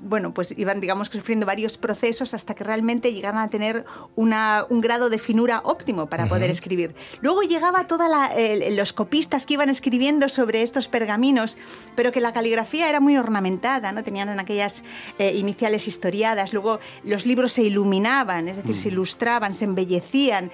[0.00, 3.84] bueno, pues iban, digamos, sufriendo varios procesos hasta que realmente llegaban a tener
[4.16, 6.52] una- un grado de finura óptimo para poder Ujú.
[6.52, 6.94] escribir.
[7.20, 11.58] Luego llegaba toda la- el- los copistas que iban escribiendo sobre estos pergaminos,
[11.96, 14.02] pero que la caligrafía era muy ornamentada, ¿no?
[14.02, 14.84] Tenían en aquellas
[15.18, 16.52] eh, iniciales historiadas.
[16.52, 20.50] Luego los libros se iluminaban, es decir, se ilustraban, se embellecían.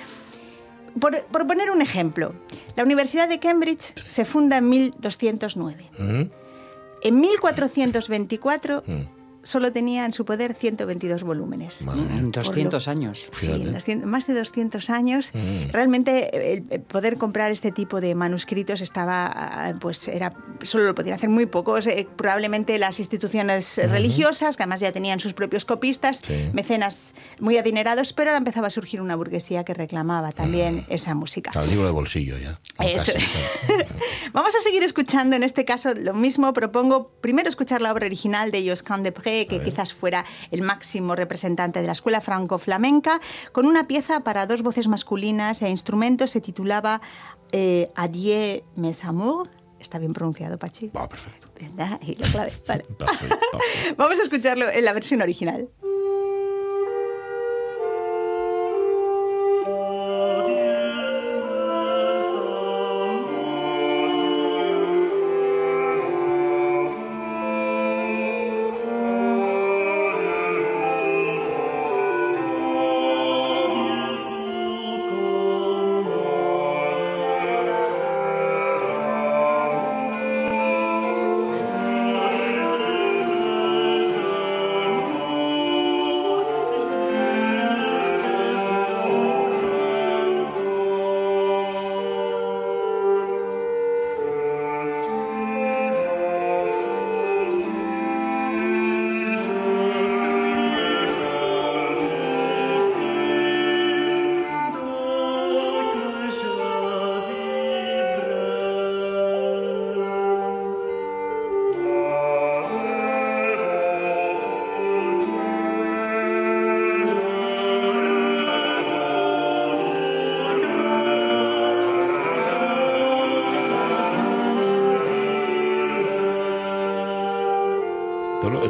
[0.98, 2.34] Por, por poner un ejemplo,
[2.76, 5.90] la Universidad de Cambridge se funda en 1209.
[5.94, 6.30] Ujú.
[7.02, 9.19] En 1424 Mm.
[9.42, 11.80] Solo tenía en su poder 122 volúmenes.
[11.82, 13.28] En 200 años.
[13.32, 15.30] Sí, en 200 más de 200 años.
[15.34, 15.70] Mm.
[15.72, 21.14] Realmente el, poder comprar este tipo de manuscritos estaba, ah, pues era, solo lo podían
[21.16, 21.86] hacer muy pocos.
[21.86, 23.88] eh, probablemente las instituciones Ujú.
[23.88, 26.50] religiosas, que además ya tenían sus propios copistas, Sí.
[26.52, 31.50] mecenas muy adinerados, pero ahora empezaba a surgir una burguesía que reclamaba también esa música.
[31.54, 32.60] Al libro de bolsillo ya.
[32.78, 33.12] Eso.
[34.32, 38.50] Vamos a seguir escuchando, en este caso lo mismo, propongo primero escuchar la obra original
[38.50, 43.20] de Josquin de Pré, que quizás fuera el máximo representante de la escuela franco-flamenca,
[43.52, 47.00] con una pieza para dos voces masculinas e instrumentos, se titulaba
[47.52, 49.50] eh, Adieu mes amours.
[49.78, 50.88] Está bien pronunciado, Pachi.
[50.88, 51.48] Va, perfecto.
[51.58, 51.98] ¿Verdad?
[52.02, 52.52] Y la clave.
[52.66, 52.84] Vale.
[52.84, 53.38] Perfecto.
[53.96, 55.68] Vamos a escucharlo en la versión original.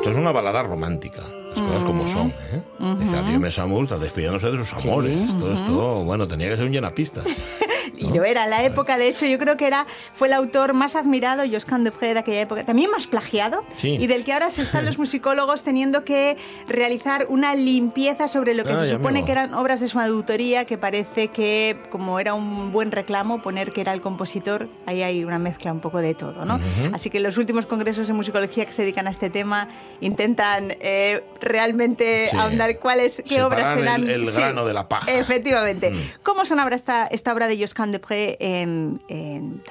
[0.01, 1.21] Esto, es una balada romántica,
[1.55, 2.29] las cosas como son.
[2.29, 2.63] ¿eh?
[2.99, 5.15] Dice, adiós, mes amours, está despidiéndose de sus amores.
[5.15, 7.27] Esto, esto, bueno, tenía que ser un llenapistas.
[8.01, 10.73] Y lo era, en la época, de hecho, yo creo que era fue el autor
[10.75, 13.97] más admirado, Josquin de Pré, de aquella época, también más plagiado, Sí.
[14.01, 16.37] y del que ahora se están los musicólogos teniendo que
[16.69, 20.65] realizar una limpieza sobre lo que Ay, se supone que eran obras de su autoría,
[20.65, 25.25] que parece que, como era un buen reclamo, poner que era el compositor, ahí hay
[25.25, 26.57] una mezcla un poco de todo, ¿no?
[26.57, 26.95] Ujú.
[26.95, 29.69] Así que los últimos congresos de musicología que se dedican a este tema
[30.01, 32.37] intentan eh, realmente Sí.
[32.37, 34.03] ahondar cuáles, qué obras Separar eran...
[34.05, 34.37] el, el Sí.
[34.41, 35.11] grano de la paja.
[35.13, 35.91] Efectivamente.
[35.91, 35.99] Mm.
[36.23, 37.90] ¿Cómo sonaba esta, esta obra de Josquin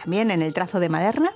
[0.02, 1.32] también en el trazo de Maderna?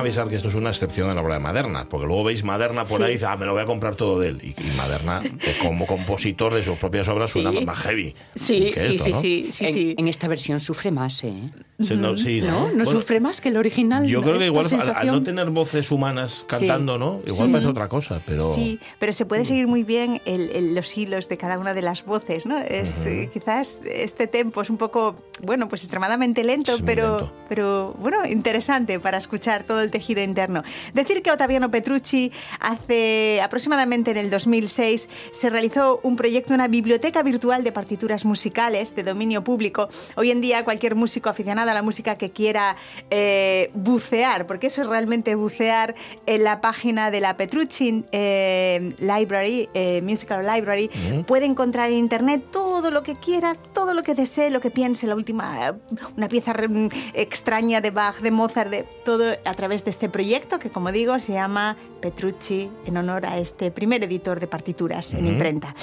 [0.00, 2.84] Avisar que esto es una excepción en la obra de Maderna, porque luego veis Maderna
[2.84, 3.02] por Sí.
[3.04, 4.40] ahí y dice, ah, me lo voy a comprar todo de él.
[4.42, 5.22] Y, y Maderna,
[5.62, 7.64] como compositor de sus propias obras, suena Sí.
[7.64, 8.14] más heavy.
[8.34, 9.20] Sí, que sí, esto, sí, ¿no?
[9.20, 9.94] sí, sí, en, sí.
[9.98, 11.32] en esta versión sufre más, ¿eh?
[11.80, 12.46] Sí, no, sí, ¿No?
[12.46, 12.60] ¿no?
[12.70, 14.04] ¿No Bueno, sufre más que el original?
[14.04, 15.14] Yo creo que igual al- al, sensación?
[15.14, 17.20] no tener voces humanas cantando, ¿no?
[17.24, 17.52] Igual Sí.
[17.52, 18.52] parece otra cosa, pero...
[18.52, 21.82] Sí, pero se puede seguir muy bien el- el- los hilos de cada una de
[21.82, 22.58] las voces, ¿no?
[22.58, 23.08] Es, Ujú.
[23.10, 27.32] eh, quizás este tempo es un poco, bueno, pues extremadamente lento, Es pero, lento.
[27.48, 30.64] pero bueno, interesante para escuchar todo el tejido interno.
[30.94, 37.22] Decir que Ottaviano Petrucci hace aproximadamente en el 2006 se realizó un proyecto, una biblioteca
[37.22, 39.88] virtual de partituras musicales de dominio público.
[40.16, 42.76] Hoy en día cualquier músico aficionado a la música que quiera
[43.10, 45.94] eh, bucear, porque eso es realmente bucear
[46.26, 51.24] en la página de la Petrucci eh, Library, eh, Musical Library, Ujú.
[51.24, 55.06] puede encontrar en internet todo lo que quiera, todo lo que desee, lo que piense,
[55.06, 55.76] la última,
[56.16, 56.68] una pieza re-
[57.14, 61.18] extraña de Bach, de Mozart, de todo a través de este proyecto que, como digo,
[61.20, 65.32] se llama Petrucci en honor a este primer editor de partituras en Ujú.
[65.32, 65.74] imprenta.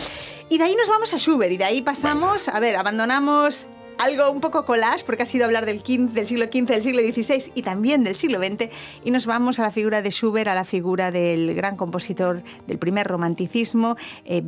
[0.49, 3.67] Y de ahí nos vamos a Schubert y de ahí pasamos, a ver, abandonamos
[3.97, 7.61] algo un poco collage, porque ha sido hablar del, siglo XV, del siglo XVI y
[7.61, 8.69] también del siglo XX,
[9.03, 12.77] y nos vamos a la figura de Schubert, a la figura del gran compositor del
[12.77, 14.41] primer romanticismo, eh,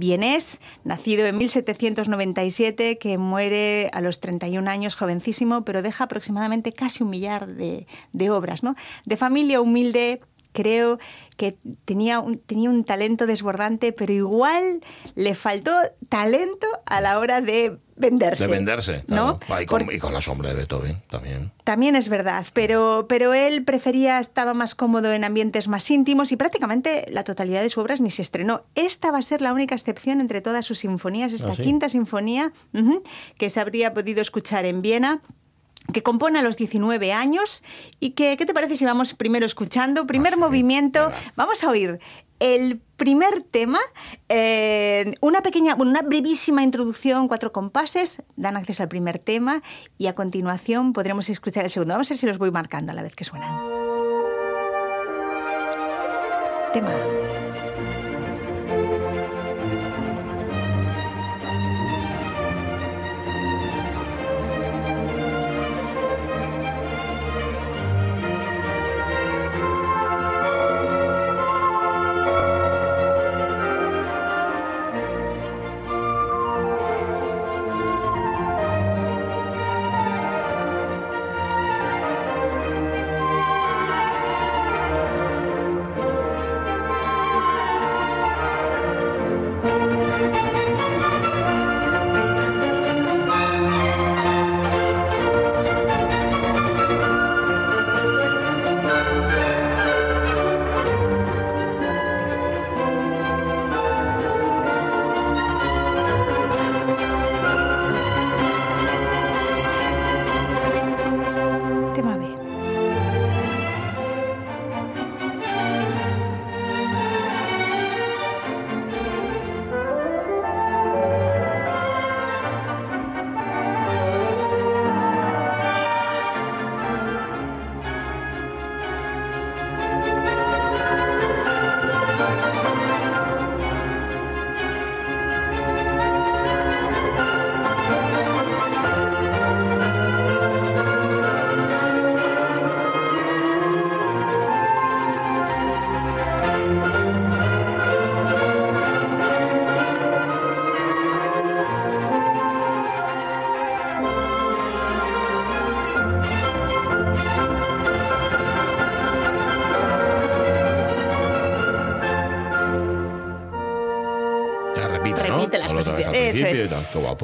[0.84, 7.10] nacido en 1797, que muere a los 31 años, jovencísimo, pero deja aproximadamente casi un
[7.10, 7.88] millar de,
[8.30, 8.76] obras, ¿no?
[9.06, 10.22] De familia humilde,
[10.52, 11.00] creo
[11.38, 14.82] que tenía tenía un talento desbordante, pero igual
[15.16, 15.72] le faltó
[16.10, 18.46] talento a la hora de venderse.
[18.46, 19.40] De venderse, ¿no?
[19.50, 21.52] Ah, y, con, y con la sombra de Beethoven también.
[21.64, 26.38] También es verdad, pero, pero él prefería, estaba más cómodo en ambientes más íntimos y
[26.38, 28.64] prácticamente la totalidad de sus obras ni se estrenó.
[28.76, 31.64] Esta va a ser la única excepción entre todas sus sinfonías, esta ¿Ah, sí?
[31.64, 32.54] quinta sinfonía
[33.38, 35.22] que se habría podido escuchar en Viena
[35.94, 37.64] que compone a los 19 años
[38.00, 40.06] y que, ¿qué te parece si vamos primero escuchando?
[40.06, 42.00] Primer movimiento, vamos a oír
[42.40, 43.80] el primer tema,
[44.30, 49.62] eh, una pequeña, una brevísima introducción, cuatro compases, dan acceso al primer tema
[49.98, 51.94] y a continuación podremos escuchar el segundo.
[51.94, 53.60] Vamos a ver si los voy marcando a la vez que suenan.
[56.74, 56.94] Tema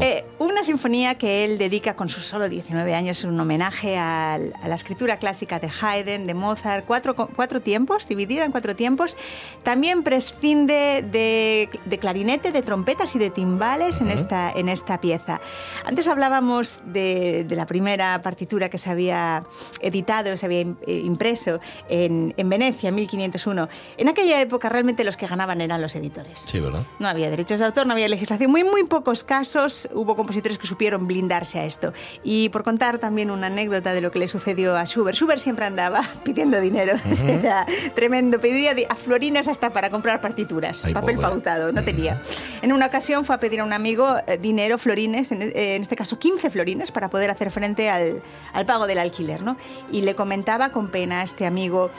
[0.04, 4.68] Eh, una sinfonía que él dedica con sus solo 19 años, un homenaje al- a
[4.68, 9.18] la escritura clásica de Haydn, de Mozart, cuatro, cuatro tiempos, dividida en cuatro tiempos.
[9.64, 14.16] También prescinde de, de clarinete, de trompetas y de timbales en, Ujú.
[14.16, 15.40] esta, en esta pieza.
[15.86, 19.44] Antes hablábamos de, de la primera partitura que se había
[19.80, 21.60] editado, se había eh, impreso
[21.90, 23.70] en, en Venecia, en 1501.
[23.98, 26.40] En aquella época realmente los que ganaban eran los editores.
[26.40, 26.84] Sí, ¿verdad?
[27.00, 28.52] No había derechos de autor, no había legislación.
[28.52, 31.94] Muy, muy pocos casos hubo compositores que supieron blindarse a esto.
[32.24, 35.16] Y por contar también una anécdota de lo que le sucedió a Schubert.
[35.18, 36.96] Schubert siempre andaba pidiendo dinero.
[36.96, 37.26] Ujú.
[37.28, 38.40] Era tremendo.
[38.40, 40.84] Pedía a florines hasta para comprar partituras.
[40.84, 41.30] Ay, papel pobre.
[41.30, 42.22] pautado, no tenía.
[42.62, 45.82] En una ocasión fue a pedir a un amigo eh, dinero, florines, en, eh, en
[45.82, 49.42] este caso 15 florines, para poder hacer frente al, al pago del alquiler.
[49.42, 49.56] ¿no?
[49.92, 51.90] Y le comentaba con pena a este amigo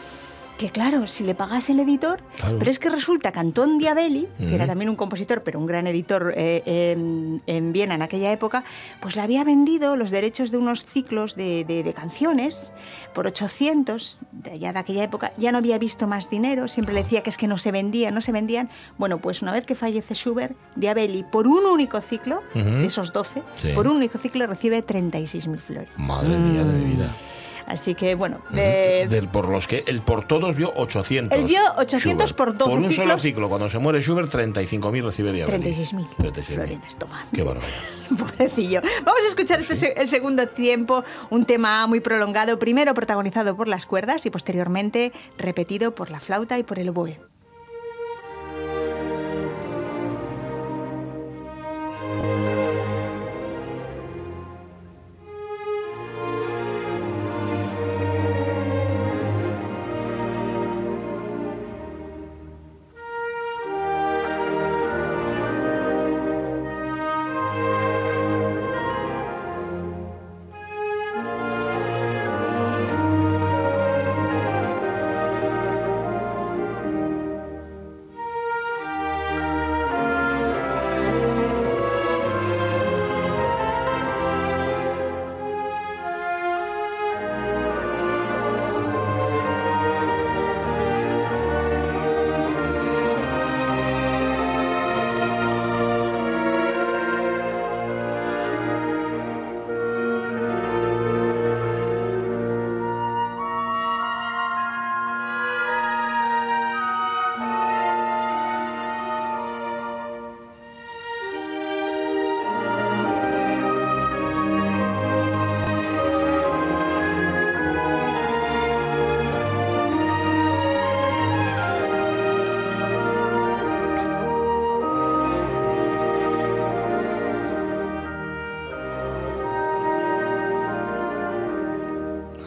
[0.58, 2.58] que claro, si le pagase el editor, Claro.
[2.60, 5.86] pero es que resulta que Antón Diabelli, que era también un compositor, pero un gran
[5.88, 6.62] editor eh,
[6.94, 8.62] en, en Viena en aquella época,
[9.00, 12.72] pues le había vendido los derechos de unos ciclos de, de- de canciones
[13.14, 17.02] por 800, de ya de aquella época, ya no había visto más dinero, siempre le
[17.02, 18.70] decía que es que no se vendían, no se vendían.
[18.96, 23.42] Bueno, pues una vez que fallece Schubert, Diabelli, por un único ciclo, de esos 12,
[23.56, 23.68] Sí.
[23.74, 25.88] por un único ciclo recibe 36.000 flores.
[25.96, 27.08] Madre mía de mi vida.
[27.66, 31.38] Así que, bueno, eh, Del por los que el por todos vio 800.
[31.38, 32.00] Él vio 800
[32.30, 32.36] Schubert.
[32.36, 33.22] por 12 Por un solo ciclos.
[33.22, 33.48] ciclo.
[33.48, 35.64] Cuando se muere Schubert, 35.000 recibe Diabelli.
[35.74, 36.80] 36.000 36.000.
[37.32, 37.72] Qué barbaridad.
[38.18, 38.82] Pobrecillo.
[39.04, 43.66] Vamos a escuchar este se- el segundo tiempo, un tema muy prolongado, primero protagonizado por
[43.68, 47.18] las cuerdas y posteriormente repetido por la flauta y por el oboe.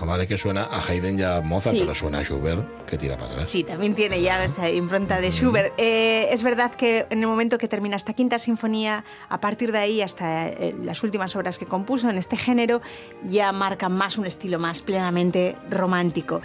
[0.06, 1.82] Vale que suena a Haydn y a Mozart, Sí.
[1.82, 3.52] pero suena a Schubert que tira para atrás.
[3.52, 5.74] Sí, también tiene ya esa impronta de Schubert.
[5.78, 9.78] Eh, es verdad que en el momento que termina esta quinta sinfonía, a partir de
[9.80, 12.82] ahí hasta eh, las últimas obras que compuso en este género,
[13.26, 16.42] ya marcan más un estilo más plenamente romántico.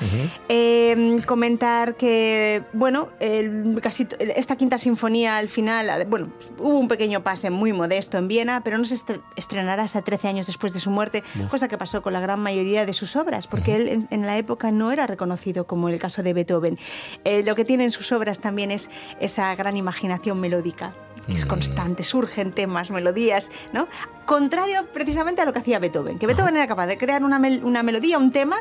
[0.49, 7.23] Eh, comentar que, bueno, el- casi esta quinta sinfonía al final, bueno, hubo un pequeño
[7.23, 10.81] pase muy modesto en Viena, pero no se estre- estrenará hasta 13 años después de
[10.81, 14.09] su muerte, cosa que pasó con la gran mayoría de sus obras, porque él en,
[14.11, 16.79] en la época no era reconocido como el caso de Beethoven.
[17.25, 18.91] Eh, lo que tiene en sus obras también es
[19.21, 20.95] esa gran imaginación melódica
[21.27, 23.87] que es constante, surgen temas, melodías, ¿no?
[24.27, 27.63] Contrario precisamente a lo que hacía Beethoven, que Beethoven era capaz de crear una, mel-
[27.65, 28.57] una melodía, un tema,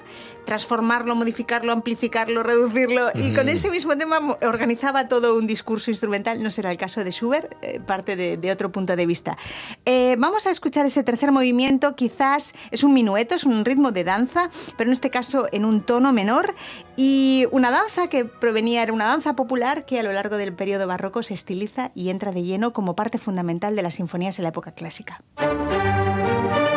[0.46, 6.42] transformarlo, modificarlo, amplificarlo, reducirlo, y con ese mismo tema organizaba todo un discurso instrumental.
[6.42, 9.38] No será el caso de Schubert, eh, parte de, de otro punto de vista.
[9.86, 14.04] Eh, vamos a escuchar ese tercer movimiento, quizás es un minueto, es un ritmo de
[14.04, 16.56] danza, pero en este caso en un tono menor,
[16.98, 20.88] y una danza que provenía, era una danza popular que a lo largo del periodo
[20.88, 24.50] barroco se estiliza y entra de lleno como parte fundamental de las sinfonías en la
[24.50, 25.22] época clásica.
[26.32, 26.71] Es un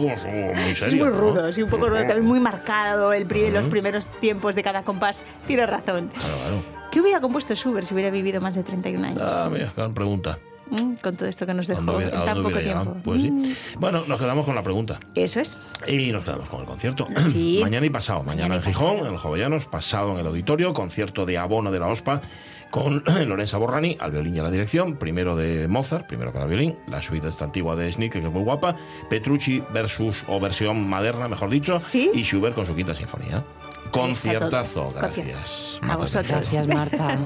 [0.00, 1.04] minueto como muy Es serio.
[1.06, 1.20] muy ¿no?
[1.20, 3.70] rudo, sí, un poco rudo, también muy marcado el pri- los Ujú.
[3.70, 5.24] primeros tiempos de cada compás.
[5.46, 6.10] Tienes razón.
[6.14, 6.62] Claro, claro.
[6.90, 9.20] ¿Qué hubiera compuesto Schubert si hubiera vivido más de 31 años?
[9.22, 10.38] Ah, mira, gran pregunta.
[10.70, 12.96] mm, con todo esto que nos ¿A dejó dónde en tan poco tiempo.
[13.04, 13.30] Pues sí.
[13.30, 14.98] Mm, Bueno, nos quedamos con la pregunta.
[15.14, 15.56] Eso es.
[15.86, 17.06] Y nos quedamos con el concierto.
[17.30, 17.58] Sí.
[17.62, 18.22] Mañana y pasado.
[18.22, 21.86] Mañana, en Gijón, en el Jovellanos, pasado en el auditorio, concierto de abono de la
[21.88, 22.20] OSPA
[22.70, 26.76] con Lorenza Borrani al violín y a la dirección, primero de Mozart, primero para violín,
[26.86, 28.76] la suite esta antigua de Sneak, que es muy guapa,
[29.08, 33.44] Petrucci versus, o versión moderna, mejor dicho, y Schubert con su quinta sinfonía.
[33.90, 35.80] Conciertazo, gracias.
[35.82, 36.52] A vosotros.
[36.52, 37.18] Gracias, Marta.